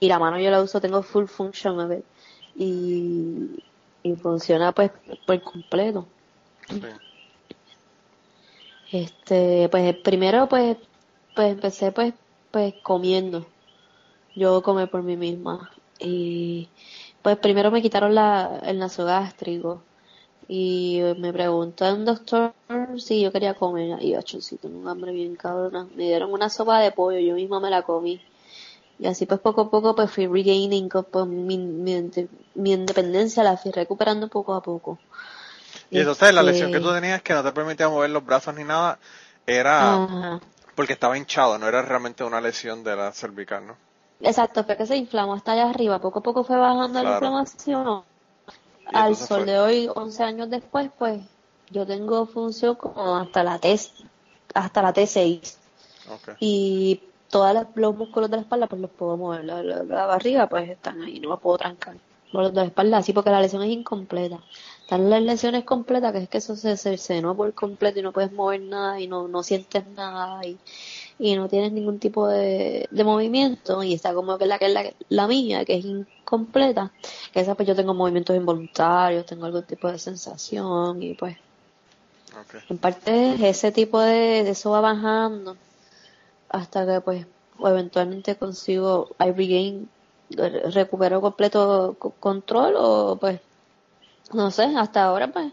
[0.00, 2.02] Y la mano yo la uso, tengo full function, a ver,
[2.56, 3.62] y,
[4.02, 4.90] y funciona pues
[5.26, 6.06] por completo.
[8.90, 10.76] Este, pues primero pues,
[11.34, 12.14] pues empecé pues,
[12.50, 13.46] pues comiendo.
[14.34, 15.70] Yo comer por mí misma.
[15.98, 16.68] Y
[17.22, 19.82] pues primero me quitaron la, el nasogástrico.
[20.48, 22.54] Y me preguntó un doctor
[22.96, 24.02] si yo quería comer.
[24.02, 24.20] Y yo,
[24.60, 25.86] tengo un hambre bien cabrona.
[25.94, 28.20] Me dieron una sopa de pollo, yo misma me la comí.
[28.98, 33.70] Y así pues poco a poco pues fui regaining pues, mi, mi, independencia, la fui
[33.70, 34.98] recuperando poco a poco.
[35.90, 38.54] Y entonces la lesión que tú este tenías que no te permitía mover los brazos
[38.54, 38.98] ni nada,
[39.46, 40.40] era
[40.74, 43.76] porque estaba hinchado, no era realmente una lesión de la cervical, ¿no?
[44.20, 48.02] Exacto, fue que se inflamó hasta allá arriba, poco a poco fue bajando la inflamación.
[48.86, 51.20] Al sol de hoy, 11 años después, pues
[51.70, 53.78] yo tengo función como hasta la T,
[54.54, 55.56] hasta la T6.
[56.40, 61.02] Y todos los músculos de la espalda pues los puedo mover, la, barriga pues están
[61.02, 61.96] ahí, no me puedo trancar.
[62.32, 64.38] Los de espalda sí, porque la lesión es incompleta.
[64.82, 68.32] Están las lesiones completas, que es que eso se cercenó por completo y no puedes
[68.32, 70.58] mover nada y no, no sientes nada y,
[71.18, 74.72] y no tienes ningún tipo de, de movimiento y está como que la que es
[74.72, 76.92] la, la mía, que es incompleta,
[77.32, 81.36] que esa pues yo tengo movimientos involuntarios, tengo algún tipo de sensación y pues
[82.68, 85.56] en parte ese tipo de, de eso va bajando
[86.48, 87.26] hasta que pues
[87.60, 89.88] eventualmente consigo I regain
[90.30, 93.40] recupero completo control o pues
[94.32, 95.52] no sé hasta ahora pues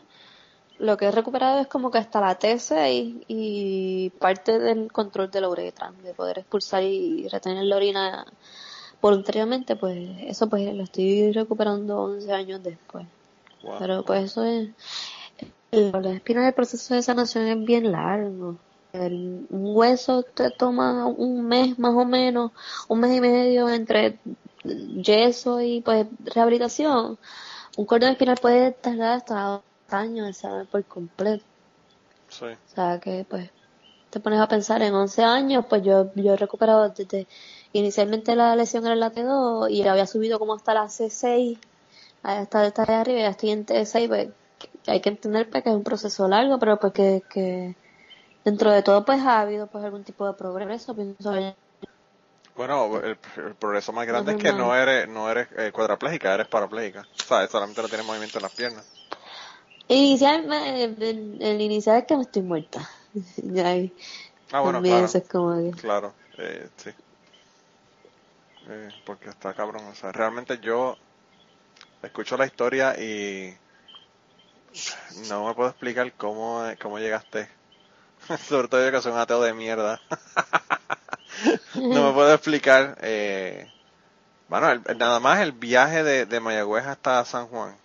[0.79, 5.41] lo que he recuperado es como que hasta la T6 y parte del control de
[5.41, 8.25] la uretra de poder expulsar y retener la orina
[9.01, 13.05] voluntariamente pues eso pues lo estoy recuperando 11 años después.
[13.79, 14.69] Pero pues eso es
[15.71, 18.57] la espina del proceso de sanación es bien largo.
[18.93, 22.51] Un hueso te toma un mes más o menos,
[22.87, 24.17] un mes y medio entre
[24.65, 27.17] yeso y pues rehabilitación.
[27.77, 31.43] Un cordón espinal puede tardar hasta dos años en por completo.
[32.29, 32.45] Sí.
[32.45, 33.49] O sea que pues
[34.15, 37.27] te pones a pensar en 11 años, pues yo, yo he recuperado desde
[37.73, 41.59] inicialmente la lesión en la T2 y había subido como hasta la C6,
[42.23, 44.29] hasta, de arriba y estoy en T6, pues
[44.87, 47.75] hay que entender pues, que es un proceso largo, pero pues que, que
[48.45, 51.33] dentro de todo pues ha habido pues algún tipo de progreso pienso
[52.55, 53.17] bueno el,
[53.59, 57.01] progreso más grande es que no eres no eres eh, cuadraplégica eres parapléjica.
[57.01, 58.85] O sea solamente no tienes movimiento en las piernas.
[59.87, 62.89] Inicial el, el inicial es que me estoy muerta.
[64.51, 65.07] Ah bueno claro.
[65.81, 66.91] claro eh, sí.
[68.67, 70.95] Eh, porque está cabrón o sea realmente yo
[72.03, 73.57] escucho la historia y
[75.29, 77.49] no me puedo explicar cómo cómo llegaste.
[78.47, 79.99] Sobre todo yo que soy un ateo de mierda.
[81.75, 82.97] no me puedo explicar.
[83.01, 83.71] Eh,
[84.47, 87.75] bueno, nada más el viaje de, de Mayagüez hasta San Juan.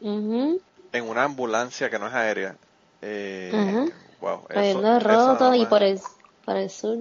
[0.00, 2.56] En una ambulancia que no es aérea.
[3.02, 3.90] Eh,
[4.24, 4.46] Wow.
[4.48, 6.00] Eso, roto y por el,
[6.46, 6.96] por el sur.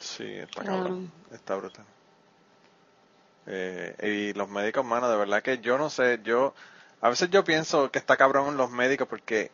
[0.00, 1.12] Sí, está cabrón.
[1.32, 1.84] Está brutal.
[3.46, 6.54] Eh, y los médicos, mano, de verdad que yo no sé, yo,
[7.00, 9.52] a veces yo pienso que está cabrón los médicos porque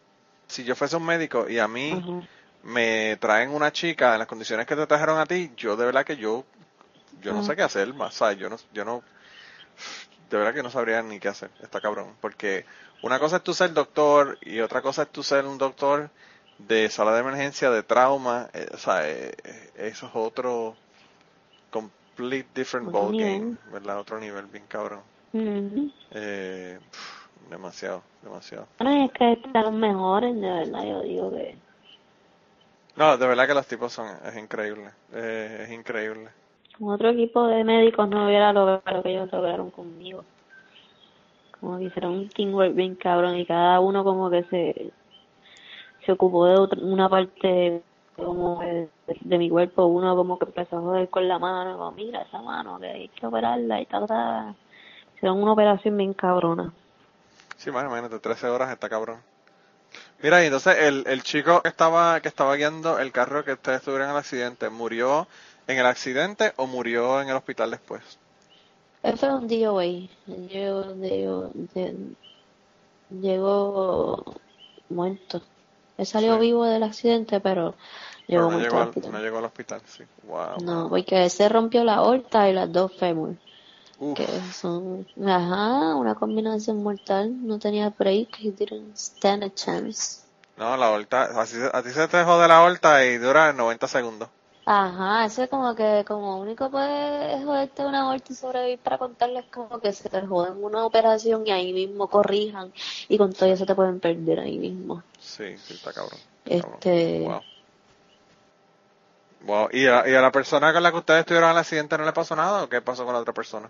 [0.49, 2.27] si yo fuese un médico y a mí
[2.64, 6.04] me traen una chica en las condiciones que te trajeron a ti, yo de verdad
[6.04, 6.44] que yo,
[7.22, 9.02] yo no sé qué hacer más, o yo no, yo no,
[10.30, 12.64] de verdad que no sabría ni qué hacer, está cabrón, porque
[13.02, 16.10] una cosa es tú ser doctor y otra cosa es tú ser un doctor
[16.58, 20.74] de sala de emergencia, de trauma, eh, o sea, eh, eh, eso es otro
[21.70, 23.98] complete different ball game, ¿verdad?
[23.98, 25.02] Otro nivel bien cabrón.
[26.12, 26.78] eh,
[27.50, 28.68] demasiado, demasiado.
[28.78, 31.63] Bueno, es que están mejores, de verdad, yo digo que...
[32.97, 36.30] No, de verdad que los tipos son, es increíble, es increíble.
[36.78, 40.24] Con otro equipo de médicos no hubiera logrado lo que ellos lograron conmigo.
[41.61, 44.92] Como que hicieron un teamwork bien cabrón y cada uno como que se,
[46.05, 47.82] se ocupó de una parte
[48.16, 52.22] como de, mi cuerpo, uno como que empezó a joder con la mano, como mira
[52.22, 54.55] esa mano que hay que operarla y tal, tal.
[55.16, 56.72] Hicieron una operación bien cabrona.
[57.57, 59.20] Sí, más imagínate, 13 horas está cabrón.
[60.22, 63.82] Mira, y entonces el, el chico que estaba, que estaba guiando el carro que ustedes
[63.82, 65.26] tuvieron en el accidente, ¿murió
[65.66, 68.02] en el accidente o murió en el hospital después?
[69.02, 69.84] Él fue un DOA.
[70.26, 71.50] Llegó, llegó,
[73.10, 74.24] llegó
[74.88, 75.42] muerto.
[75.98, 77.74] Él salió vivo del accidente, pero
[78.26, 79.12] llegó no llegó al, hospital.
[79.12, 80.04] No llegó al hospital, sí.
[80.26, 80.58] Wow.
[80.62, 83.36] No, porque él se rompió la aorta y las dos fémur
[84.12, 90.20] que son, ajá, una combinación mortal, no tenía break, he didn't stand a chance.
[90.57, 94.28] No, la vuelta, así, a ti se te jode la vuelta y dura 90 segundos.
[94.66, 99.78] Ajá, ese como que como único puede joderte una vuelta y sobrevivir para contarles como
[99.78, 102.72] que se te joden una operación y ahí mismo corrijan
[103.09, 105.02] y con todo eso te pueden perder ahí mismo.
[105.20, 106.18] Sí, sí, está cabrón.
[106.46, 107.20] este...
[107.20, 107.42] Wow.
[109.42, 109.68] Wow.
[109.72, 112.05] ¿Y a, ¿Y a la persona con la que ustedes estuvieron en el accidente no
[112.07, 113.68] le pasó nada o qué pasó con la otra persona?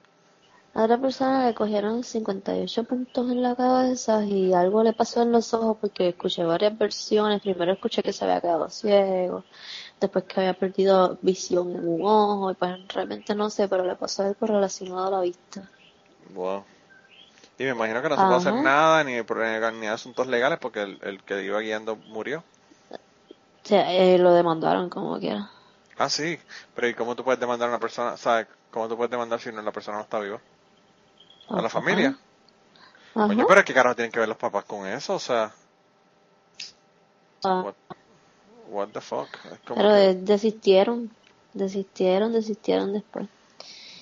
[0.75, 5.33] A otra persona le cogieron 58 puntos en la cabeza y algo le pasó en
[5.33, 7.41] los ojos porque escuché varias versiones.
[7.41, 9.45] Primero escuché que se había quedado ciego,
[10.01, 13.97] después que había perdido visión en un ojo, y pues realmente no sé, pero le
[13.97, 15.71] pasó algo relacionado a la vista.
[16.35, 16.65] Wow.
[17.59, 19.39] Y me imagino que no se puede hacer nada, ni, por-
[19.75, 22.45] ni asuntos legales, porque el, el que iba guiando murió.
[23.65, 25.51] Sea, eh, lo demandaron como quiera.
[25.97, 26.39] Ah, sí.
[26.75, 28.17] Pero ¿y cómo tú puedes demandar a una persona?
[28.17, 28.47] ¿Sabes?
[28.71, 30.41] ¿Cómo tú puedes demandar si no, la persona no está viva?
[31.49, 32.17] ¿A la familia?
[33.15, 33.27] Ajá.
[33.29, 35.15] Coño, pero ¿qué carajo tienen que ver los papás con eso?
[35.15, 35.53] O sea,
[37.45, 37.75] Ah, what,
[38.71, 39.29] what the fuck?
[39.67, 41.11] Pero que- desistieron,
[41.53, 43.27] desistieron, desistieron después.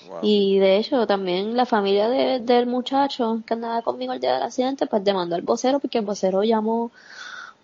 [0.07, 0.19] wow.
[0.21, 4.43] Y de hecho, también la familia de- del muchacho que andaba conmigo el día del
[4.43, 6.91] accidente, pues demandó al vocero porque el vocero llamó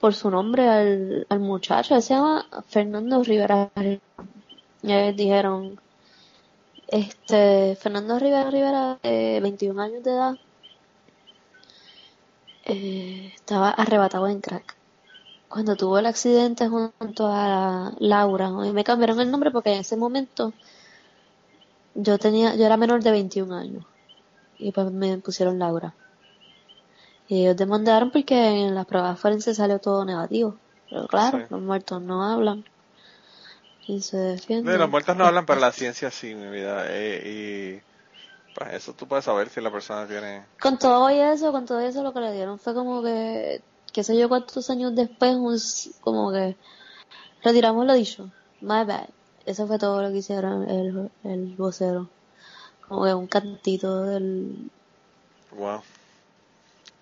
[0.01, 1.95] por su nombre al, al muchacho.
[1.95, 3.69] Él se llama Fernando Rivera.
[4.81, 5.79] Y ellos dijeron,
[6.91, 10.35] este, Fernando Rivera Rivera, de 21 años de edad,
[12.65, 14.75] eh, estaba arrebatado en crack.
[15.47, 19.97] Cuando tuvo el accidente junto a Laura, y me cambiaron el nombre porque en ese
[19.97, 20.53] momento
[21.95, 23.85] yo tenía, yo era menor de 21 años.
[24.59, 25.93] Y pues me pusieron Laura.
[27.27, 28.35] Y ellos demandaron porque
[28.65, 30.55] en las pruebas forenses salió todo negativo.
[30.89, 31.45] Pero claro, Sí.
[31.49, 32.65] los muertos no hablan.
[33.89, 34.71] Y se defienden.
[34.71, 36.85] De los muertos no hablan, pero la ciencia sí, mi vida.
[36.89, 40.43] Eh, y pues eso tú puedes saber si la persona tiene...
[40.61, 44.03] Con todo y eso, con todo eso lo que le dieron fue como que, qué
[44.03, 45.57] sé yo cuántos años después, un
[46.01, 46.55] como que
[47.43, 48.29] retiramos lo dicho.
[48.61, 49.09] My bad.
[49.47, 52.09] Eso fue todo lo que hicieron el, el vocero.
[52.87, 54.69] Como que un cantito del...
[55.57, 55.81] Wow.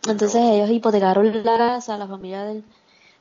[0.07, 2.63] Entonces ellos hipotecaron la casa, la familia del...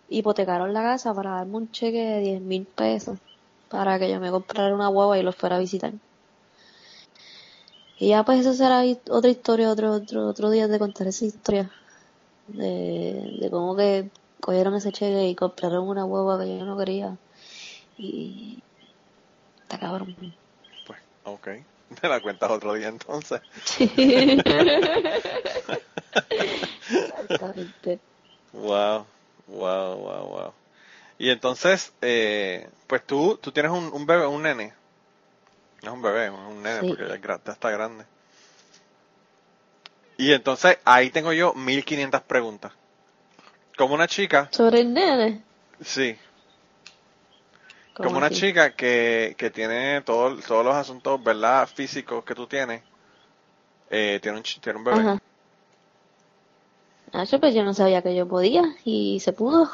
[0.09, 3.19] Hipotecaron la casa para darme un cheque de 10 mil pesos
[3.69, 5.93] para que yo me comprara una guagua y los fuera a visitar.
[7.99, 11.71] Y ya pues eso será otra historia, otro, otro, otro día de contar esa historia.
[12.47, 14.09] De, de cómo que
[14.41, 17.17] cogieron ese cheque y compraron una guagua que yo no quería.
[17.99, 18.63] Y
[19.63, 20.15] está cabrón.
[20.87, 21.49] Pues, ok.
[22.03, 23.41] Me la cuentas otro día entonces.
[26.91, 27.99] Exactamente.
[28.53, 29.07] Wow,
[29.49, 30.53] wow, wow, wow.
[31.19, 34.75] Y entonces, eh, pues tú, tú tienes un, un bebé, un nene.
[35.83, 36.87] No es un bebé, es un nene Sí.
[36.87, 38.05] porque ya, está grande.
[40.19, 42.73] Y entonces ahí tengo yo 1500 preguntas.
[43.77, 45.43] Como una chica, Sobre el nene.
[45.81, 46.17] sí,
[47.95, 48.35] ¿Cómo como una así?
[48.37, 51.67] chica que, que tiene todo, todos los asuntos, ¿verdad?
[51.69, 52.83] Físicos que tú tienes,
[53.91, 55.01] eh, tiene, un, tiene un bebé.
[55.01, 55.19] Ajá.
[57.13, 59.71] Nacho, pues yo no sabía que yo podía y se pudo.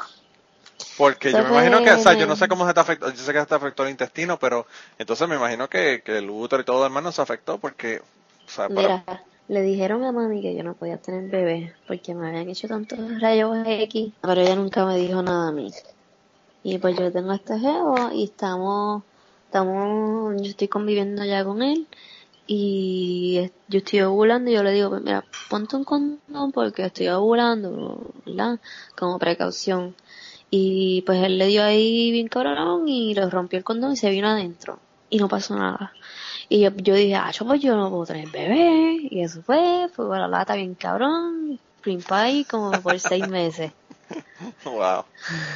[0.95, 3.17] Porque yo me imagino que, o sea, yo no sé cómo se te afectó, yo
[3.23, 4.67] sé que se te afectó el intestino, pero
[4.97, 7.99] entonces me imagino que, que el útero y todo lo demás no se afectó porque,
[7.99, 9.05] o sea, para- Mira,
[9.47, 12.99] le dijeron a mami que yo no podía tener bebé porque me habían hecho tantos
[13.21, 15.71] rayos X, pero ella nunca me dijo nada a mí.
[16.63, 19.03] Y pues yo tengo este jevo y estamos,
[19.45, 21.87] estamos, yo estoy conviviendo ya con él
[22.47, 27.09] y yo estoy ovulando y yo le digo, pues mira, ponte un condón porque estoy
[27.09, 28.59] ovulando, ¿verdad?
[28.97, 29.95] Como precaución.
[30.55, 34.11] Y pues él le dio ahí bien cabrón y lo rompió el condón y se
[34.11, 34.77] vino adentro.
[35.09, 35.93] Y no pasó nada.
[36.47, 38.99] Y yo, yo dije, ah, yo, pues yo no puedo tener bebé.
[39.09, 41.59] Y eso fue, fue para la lata bien cabrón.
[41.81, 43.71] Plim pie como por seis meses.
[44.63, 45.05] wow.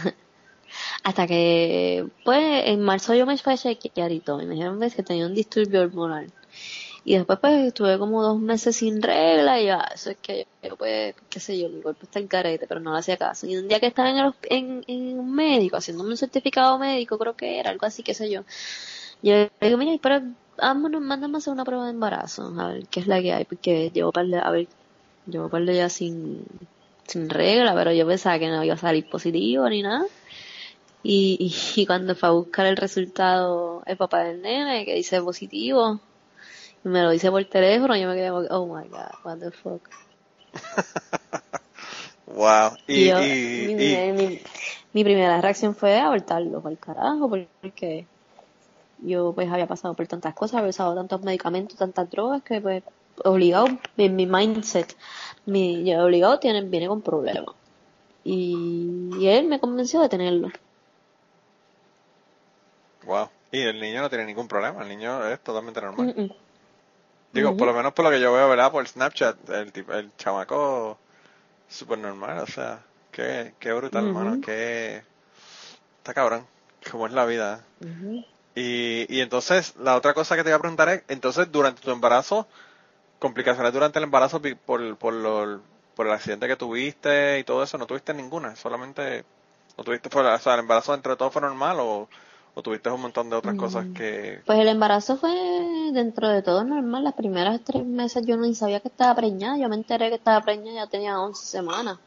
[1.04, 4.41] Hasta que, pues, en marzo yo me fui a chequear y todo.
[4.41, 6.32] Y me dijeron que tenía un disturbio hormonal.
[7.08, 9.62] Y después, pues, estuve como dos meses sin regla.
[9.62, 12.68] Y ya, eso es que yo, pues, qué sé yo, mi cuerpo está en carete,
[12.68, 13.47] pero no le hacía caso.
[13.47, 14.34] Y un día que estaba en, el
[14.88, 18.41] en, un médico, haciéndome un certificado médico, creo que era, algo así, qué sé yo.
[19.24, 20.22] Yo le digo, mira, pero
[20.58, 23.45] vámonos, mándame a hacer una prueba de embarazo, a ver qué es la que hay,
[23.45, 24.68] porque llevo par de, a ver,
[25.28, 26.43] llevo par de ya sin,
[27.05, 30.05] sin regla, pero yo pensaba que no iba a salir positivo ni nada.
[31.03, 36.01] Y, cuando fue a buscar el resultado el papá del nene, que dice positivo,
[36.88, 39.90] me lo dice por teléfono, yo me quedé como, oh my god, what the fuck.
[42.28, 42.78] Wow.
[42.88, 44.42] Y, Y yo, y, mi, y- mi-
[44.94, 48.08] mi primera reacción fue abortarlo por carajo, porque
[49.00, 52.84] yo pues había pasado por tantas cosas, había usado tantos medicamentos, tantas drogas, que pues
[53.26, 53.68] obligado,
[53.98, 54.96] en mi mindset,
[55.46, 57.56] mi, yo obligado tiene, viene con problemas.
[58.24, 60.50] Y, y él me convenció de tenerlo.
[63.02, 63.32] wow.
[63.52, 66.08] Y el niño no tiene ningún problema, el niño es totalmente normal.
[66.08, 66.32] Mm, mm.
[67.38, 68.72] Digo, por lo menos por lo que yo veo, ¿verdad?
[68.72, 70.98] Por Snapchat, el, tipo- el chamaco
[71.70, 74.18] súper normal, o sea, qué, qué brutal, Ujú.
[74.20, 75.04] hermano, qué...
[76.00, 76.48] Está cabrón,
[76.92, 77.64] cómo es la vida.
[78.56, 81.92] Y, y entonces, la otra cosa que te iba a preguntar es, entonces, durante tu
[81.92, 82.48] embarazo,
[83.20, 85.62] complicaciones durante el embarazo por, por, lo-
[85.96, 89.26] por el accidente que tuviste y todo eso, no tuviste ninguna, solamente,
[89.78, 92.10] no tuviste, fue, o sea, el embarazo dentro de todo fue normal o,
[92.58, 95.30] o tuviste un montón de otras cosas que, Pues el embarazo fue
[95.93, 97.03] dentro de todo normal.
[97.03, 99.60] Las primeras tres meses yo ni sabía que estaba preñada.
[99.60, 101.99] Yo me enteré que estaba preñada ya tenía 11 semanas.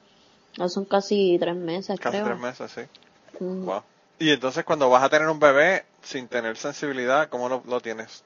[0.56, 2.26] Ya son casi tres meses, casi creo.
[2.26, 3.44] tres meses, sí.
[3.44, 3.64] Mm.
[3.64, 3.82] Wow.
[4.18, 8.24] Y entonces cuando vas a tener un bebé sin tener sensibilidad, ¿cómo lo, lo tienes?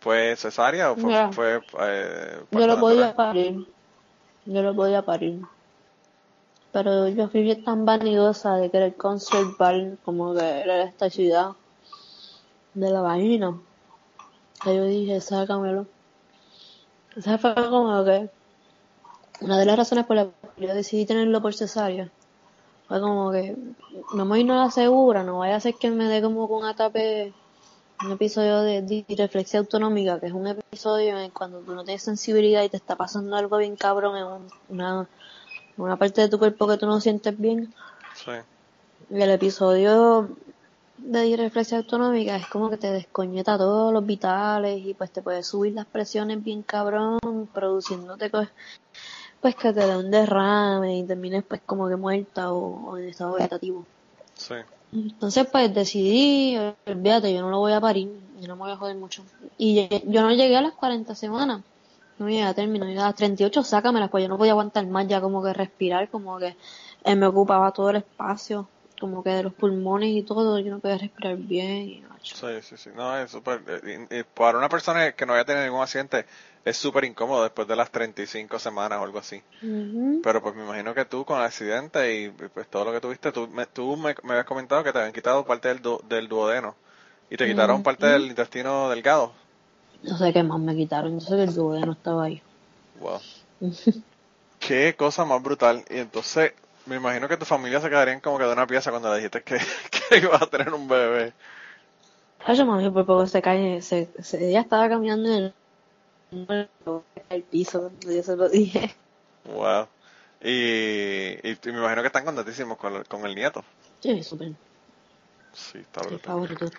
[0.00, 3.66] ¿Fue cesárea o fue, eh, Yo lo podía parir.
[4.46, 5.42] Yo lo podía parir.
[6.72, 11.52] Pero yo fui tan vanidosa de querer conservar como que la elasticidad
[12.74, 13.58] de la vagina.
[14.62, 15.86] Que yo dije, sácamelo.
[17.16, 18.30] Esa fue como que
[19.42, 22.10] una de las razones por las que yo decidí tenerlo por cesárea.
[22.88, 23.56] Fue como que
[24.14, 26.64] no me voy a la segura, no vaya a ser que me dé como un
[26.64, 27.32] atape,
[28.04, 32.62] un episodio de disreflexia autonómica, que es un episodio en cuando tú no tienes sensibilidad
[32.62, 35.08] y te está pasando algo bien cabrón en un- una,
[35.82, 37.72] una parte de tu cuerpo que tú no sientes bien.
[38.14, 38.32] Sí.
[39.10, 40.28] Y el episodio
[40.98, 45.42] de disreflexia autonómica es como que te descoñeta todos los vitales y pues te puede
[45.42, 47.18] subir las presiones bien cabrón,
[47.52, 48.48] produciéndote pues,
[49.40, 53.08] pues que te dé un derrame y termines pues como que muerta o, o en
[53.08, 53.84] estado vegetativo.
[54.34, 54.54] Sí.
[54.92, 56.56] Entonces pues decidí,
[56.86, 58.10] olvídate, yo no lo voy a parir,
[58.40, 59.24] yo no me voy a joder mucho.
[59.58, 61.62] Y yo, yo no llegué a las 40 semanas,
[62.18, 65.06] no llegué a término, llegué a las 38, sácamelas, pues yo no podía aguantar más
[65.08, 66.56] ya como que respirar, como que
[67.04, 68.68] eh, me ocupaba todo el espacio,
[69.00, 71.82] como que de los pulmones y todo, yo no podía respirar bien.
[71.88, 72.04] Y.
[72.22, 72.90] Sí, sí, sí.
[72.94, 73.62] No, es súper.
[73.66, 76.24] eh, y- y para una persona que no haya tenido ningún accidente,
[76.64, 79.42] es súper incómodo después de las 35 semanas o algo así.
[80.22, 83.32] Pero pues me imagino que tú con el accidente y pues todo lo que tuviste,
[83.32, 86.28] tú me, tú me, me habías comentado que te habían quitado parte del, du- del
[86.28, 86.76] duodeno
[87.30, 89.32] y te quitaron parte del intestino delgado.
[90.02, 92.42] No sé qué más me quitaron, yo sé que el duodeno estaba ahí.
[93.00, 93.20] Wow.
[94.58, 95.84] Qué cosa más brutal.
[95.90, 96.52] Y entonces
[96.86, 99.42] me imagino que tu familia se quedarían como que de una pieza cuando le dijiste
[99.42, 99.58] que,
[100.10, 101.32] que ibas a tener un bebé.
[102.44, 105.52] Ay, mami, por poco se cae, se, se- ella estaba caminando en
[106.32, 106.68] el,
[107.30, 108.94] el piso yo se lo dije.
[109.44, 109.86] Wow.
[110.42, 113.64] Y, y, y me imagino que están contentísimos con, el- con el nieto.
[114.00, 114.52] Sí, súper,
[115.52, 116.70] Sí, está brutal.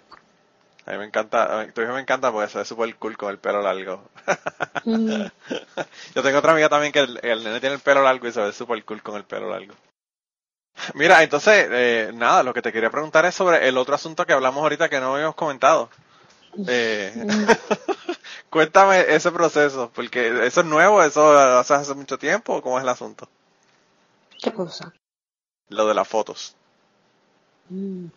[0.85, 3.17] A mí me encanta, a mí- tu hijo me encanta porque se ve súper cool
[3.17, 4.09] con el pelo largo.
[4.85, 5.27] Mm.
[6.13, 8.41] Yo tengo otra amiga también que el, el nene tiene el pelo largo y se
[8.41, 9.73] ve súper cool con el pelo largo.
[10.95, 14.33] Mira, entonces, eh, nada, lo que te quería preguntar es sobre el otro asunto que
[14.33, 15.89] hablamos ahorita que no habíamos comentado.
[16.67, 17.13] Eh,
[18.49, 22.83] cuéntame ese proceso, porque eso es nuevo, eso lo haces hace mucho tiempo, ¿cómo es
[22.83, 23.29] el asunto?
[24.41, 24.93] ¿Qué cosa?
[25.69, 26.55] Lo de las fotos.
[27.69, 28.07] Mm.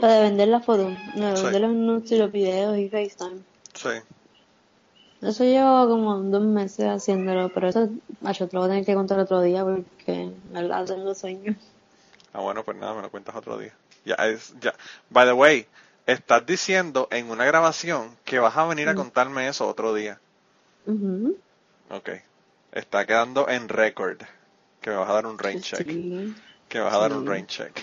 [0.00, 1.42] Lo de vender las fotos, lo de Sí.
[1.44, 3.40] vender los nudes y los videos y FaceTime.
[3.74, 3.88] Sí.
[5.22, 7.88] Eso llevo como dos meses haciéndolo, pero eso,
[8.20, 11.54] macho, te lo voy a tener que contar otro día porque, en verdad, tengo sueño.
[12.32, 13.74] Ah, bueno, pues nada, me lo cuentas otro día.
[14.06, 14.72] Ya es, ya.
[15.10, 15.66] By the way,
[16.06, 20.18] estás diciendo en una grabación que vas a venir a contarme eso otro día.
[20.86, 21.36] Ujú.
[21.90, 22.08] Ok.
[22.72, 24.18] Está quedando en récord.
[24.80, 25.86] Que me vas a dar un rain check.
[25.86, 26.34] Sí.
[26.68, 27.16] Que me vas a dar Sí.
[27.18, 27.78] un rain check.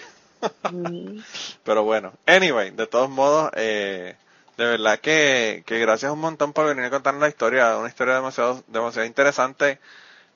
[0.71, 1.19] Mm.
[1.63, 4.15] Pero bueno, anyway, de todos modos, eh,
[4.57, 8.15] de verdad que, que gracias un montón por venir a contarnos la historia, una historia
[8.15, 9.79] demasiado, demasiado interesante,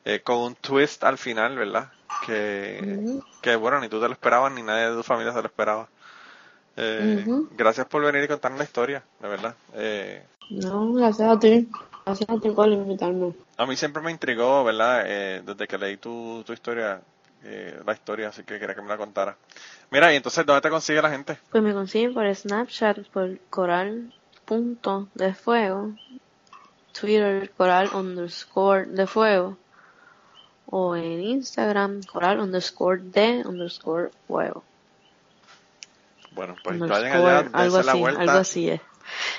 [0.05, 1.91] eh, con un twist al final, ¿verdad?
[2.25, 5.47] Que, que bueno, ni tú te lo esperabas, ni nadie de tu familia se lo
[5.47, 5.87] esperaba.
[6.77, 7.25] Eh.
[7.51, 9.55] Gracias por venir y contarnos la historia, de verdad.
[9.73, 11.69] Eh, No, gracias a ti.
[12.05, 13.33] Gracias a ti por invitarme.
[13.57, 15.03] a mí siempre me intrigó, ¿verdad?
[15.05, 17.01] Eh, desde que leí tu, tu historia,
[17.43, 19.35] eh, la historia, así que quería que me la contara.
[19.89, 21.37] Mira, y entonces, ¿dónde te consigue la gente?
[21.49, 24.13] Pues me consiguen por Snapchat, por coral
[24.45, 25.91] punto de fuego,
[26.99, 29.57] Twitter coral underscore de fuego,
[30.65, 34.63] o en Instagram coral underscore de underscore fuego.
[36.31, 38.21] Bueno, pues vayan allá, algo la así, vuelta.
[38.21, 38.81] algo así es.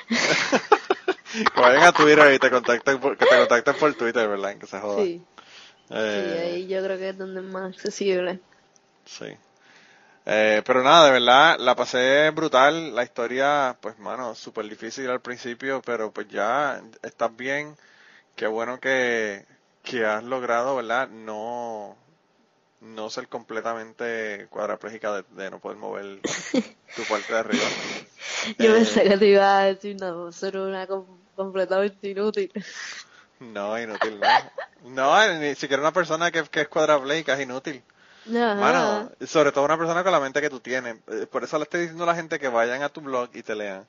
[1.55, 4.57] que vayan a Twitter y te contacten por, que te contacten por Twitter, ¿verdad?
[4.57, 5.03] Que se joda.
[5.03, 5.23] Sí,
[6.01, 8.45] sí, Eh, ahí yo creo que es donde es más accesible.
[9.05, 9.27] sí.
[10.27, 12.95] Eh, pero nada, de verdad, la pasé brutal.
[12.95, 17.77] La historia, pues, mano, súper difícil al principio, pero pues ya estás bien.
[18.37, 19.47] Qué bueno que,
[19.83, 21.09] que has logrado, ¿verdad?
[21.11, 21.97] No,
[22.81, 26.23] no ser completamente cuadraplégica de, de no poder mover
[26.95, 27.75] tu parte de arriba.
[28.59, 32.51] Yo Eh, pensé que te iba a decir, no, ser una com- completamente inútil.
[33.57, 34.51] No, inútil, no.
[34.85, 37.83] No, ni siquiera una persona que, que es cuadraplégica es inútil.
[38.27, 38.61] Ajá.
[38.61, 40.97] Mano, sobre todo una persona con la mente que tú tienes.
[41.09, 43.43] Eh, Por eso le estoy diciendo a la gente que vayan a tu blog y
[43.43, 43.87] te lean.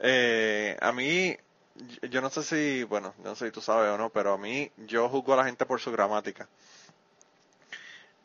[0.00, 1.36] Eh, a mí,
[1.76, 4.38] yo- yo no sé si, bueno, no sé si tú sabes o no, pero a
[4.38, 6.48] mí yo juzgo a la gente por su gramática.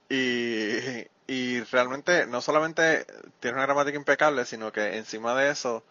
[0.10, 3.06] Y, y realmente no solamente
[3.40, 5.84] tiene una gramática impecable, sino que encima de eso,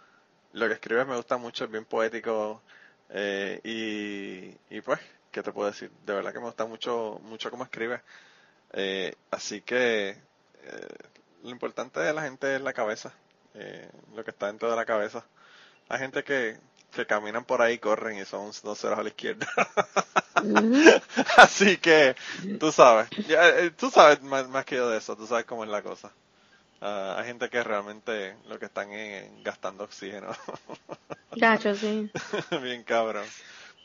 [0.52, 2.62] lo que escribes me gusta mucho, es bien poético.
[3.10, 5.00] eh, y, y pues,
[5.30, 5.90] ¿qué te puedo decir?
[6.04, 8.00] De verdad que me gusta mucho, mucho cómo escribes.
[8.72, 10.96] Eh, así que eh,
[11.42, 13.12] lo importante de la gente es la cabeza,
[13.54, 15.24] eh, lo que está dentro de la cabeza.
[15.88, 16.58] Hay gente que,
[16.92, 19.46] que caminan por ahí, corren y son dos ceros a la izquierda.
[21.36, 22.16] Así que,
[22.58, 25.70] tú sabes, eh, tú sabes más, más que yo de eso, tú sabes cómo es
[25.70, 26.12] la cosa.
[26.80, 30.28] Ah, hay gente que realmente lo que están es gastando oxígeno,
[31.32, 32.10] Gacho, sí.
[32.62, 33.26] bien cabrón.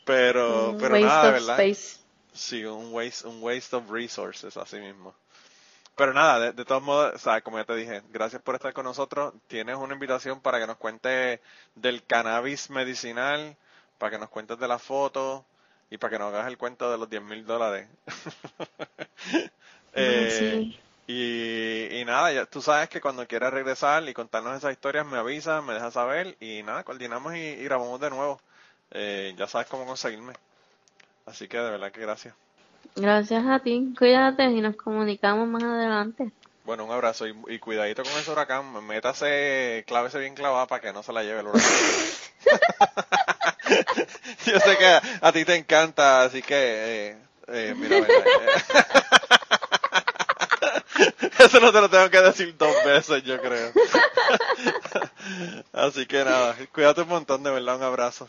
[0.06, 1.58] Pero, Un pero waste nada, of ¿verdad?
[1.58, 1.98] space.
[2.34, 5.14] Sí, un waste, un waste of resources, así mismo.
[5.96, 8.72] Pero nada, de, de todos modos, o sea, como ya te dije, gracias por estar
[8.74, 9.34] con nosotros.
[9.48, 11.40] Tienes una invitación para que nos cuentes
[11.76, 13.56] del cannabis medicinal,
[13.98, 15.46] para que nos cuentes de la foto
[15.90, 17.88] y para que nos hagas el cuento de los 10 mil dólares.
[19.92, 20.76] Eh, sí.
[21.06, 25.18] y, y nada, ya, tú sabes que cuando quieras regresar y contarnos esas historias, me
[25.18, 28.40] avisas, me dejas saber y nada, coordinamos y, y grabamos de nuevo.
[28.92, 30.32] Eh, ya sabes cómo conseguirme.
[31.26, 32.34] Así que de verdad que gracias.
[32.94, 33.92] Gracias a ti.
[33.98, 36.30] Cuídate y nos comunicamos más adelante.
[36.64, 38.86] Bueno, un abrazo y, y cuidadito con ese huracán.
[38.86, 41.70] Métase, clávese bien clavada para que no se la lleve el huracán.
[44.46, 47.16] Yo sé que a, ti te encanta, así que, eh,
[47.48, 48.24] eh, mira, mira.
[51.38, 53.72] Eso no te lo tengo que decir dos veces, yo creo.
[55.72, 58.28] Así que nada, cuídate un montón, de verdad, un abrazo.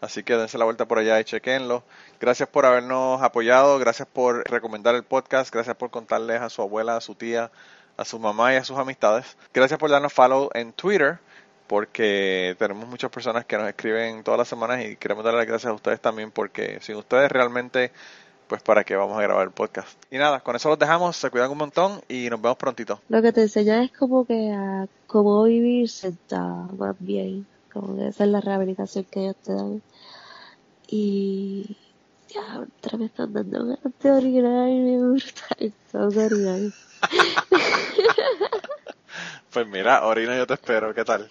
[0.00, 1.82] Así que dense la vuelta por allá y chequenlo.
[2.20, 6.96] Gracias por habernos apoyado, gracias por recomendar el podcast, gracias por contarles a su abuela,
[6.96, 7.50] a su tía,
[7.96, 9.36] a su mamá y a sus amistades.
[9.52, 11.18] Gracias por darnos follow en Twitter,
[11.66, 15.70] porque tenemos muchas personas que nos escriben todas las semanas y queremos darle las gracias
[15.70, 17.92] a ustedes también, porque sin ustedes realmente,
[18.48, 20.02] pues para qué vamos a grabar el podcast.
[20.10, 23.00] Y nada, con eso los dejamos, se cuidan un montón y nos vemos prontito.
[23.10, 27.46] Lo que te enseña es como que a cómo vivir sentado más bien.
[27.72, 29.82] Como que esa es la rehabilitación que ellos te dan.
[30.92, 31.76] Y
[32.28, 36.60] ya, otra vez están dando ganas de orinar y me gusta eso, orinar.
[39.52, 41.28] Pues mira, Orina, yo te espero, ¿qué tal?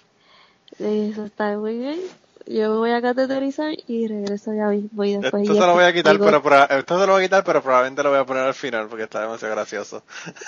[0.78, 2.00] Eso está muy bien.
[2.46, 5.74] Yo me voy a cateterizar y regreso ya mismo y después Esto ya se lo
[5.74, 8.20] voy a quitar, digo- pero esto se lo voy a quitar, pero probablemente lo voy
[8.20, 10.04] a poner al final porque está demasiado gracioso.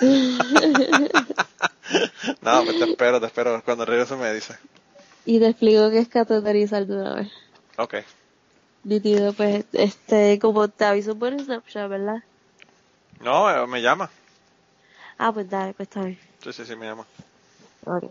[2.42, 3.62] no, pues te espero, te espero.
[3.64, 4.54] Cuando regrese me dice.
[5.24, 7.32] Y te explico que es cateterizar de una vez.
[7.78, 7.94] Ok.
[8.84, 12.22] Nítido, pues, este, como te aviso por Snapchat, ¿verdad?
[13.20, 14.10] No, eh, me llama.
[15.18, 16.18] Ah, pues dale, pues está bien.
[16.42, 17.06] Sí, sí, sí, me llama.
[17.84, 18.10] Ok.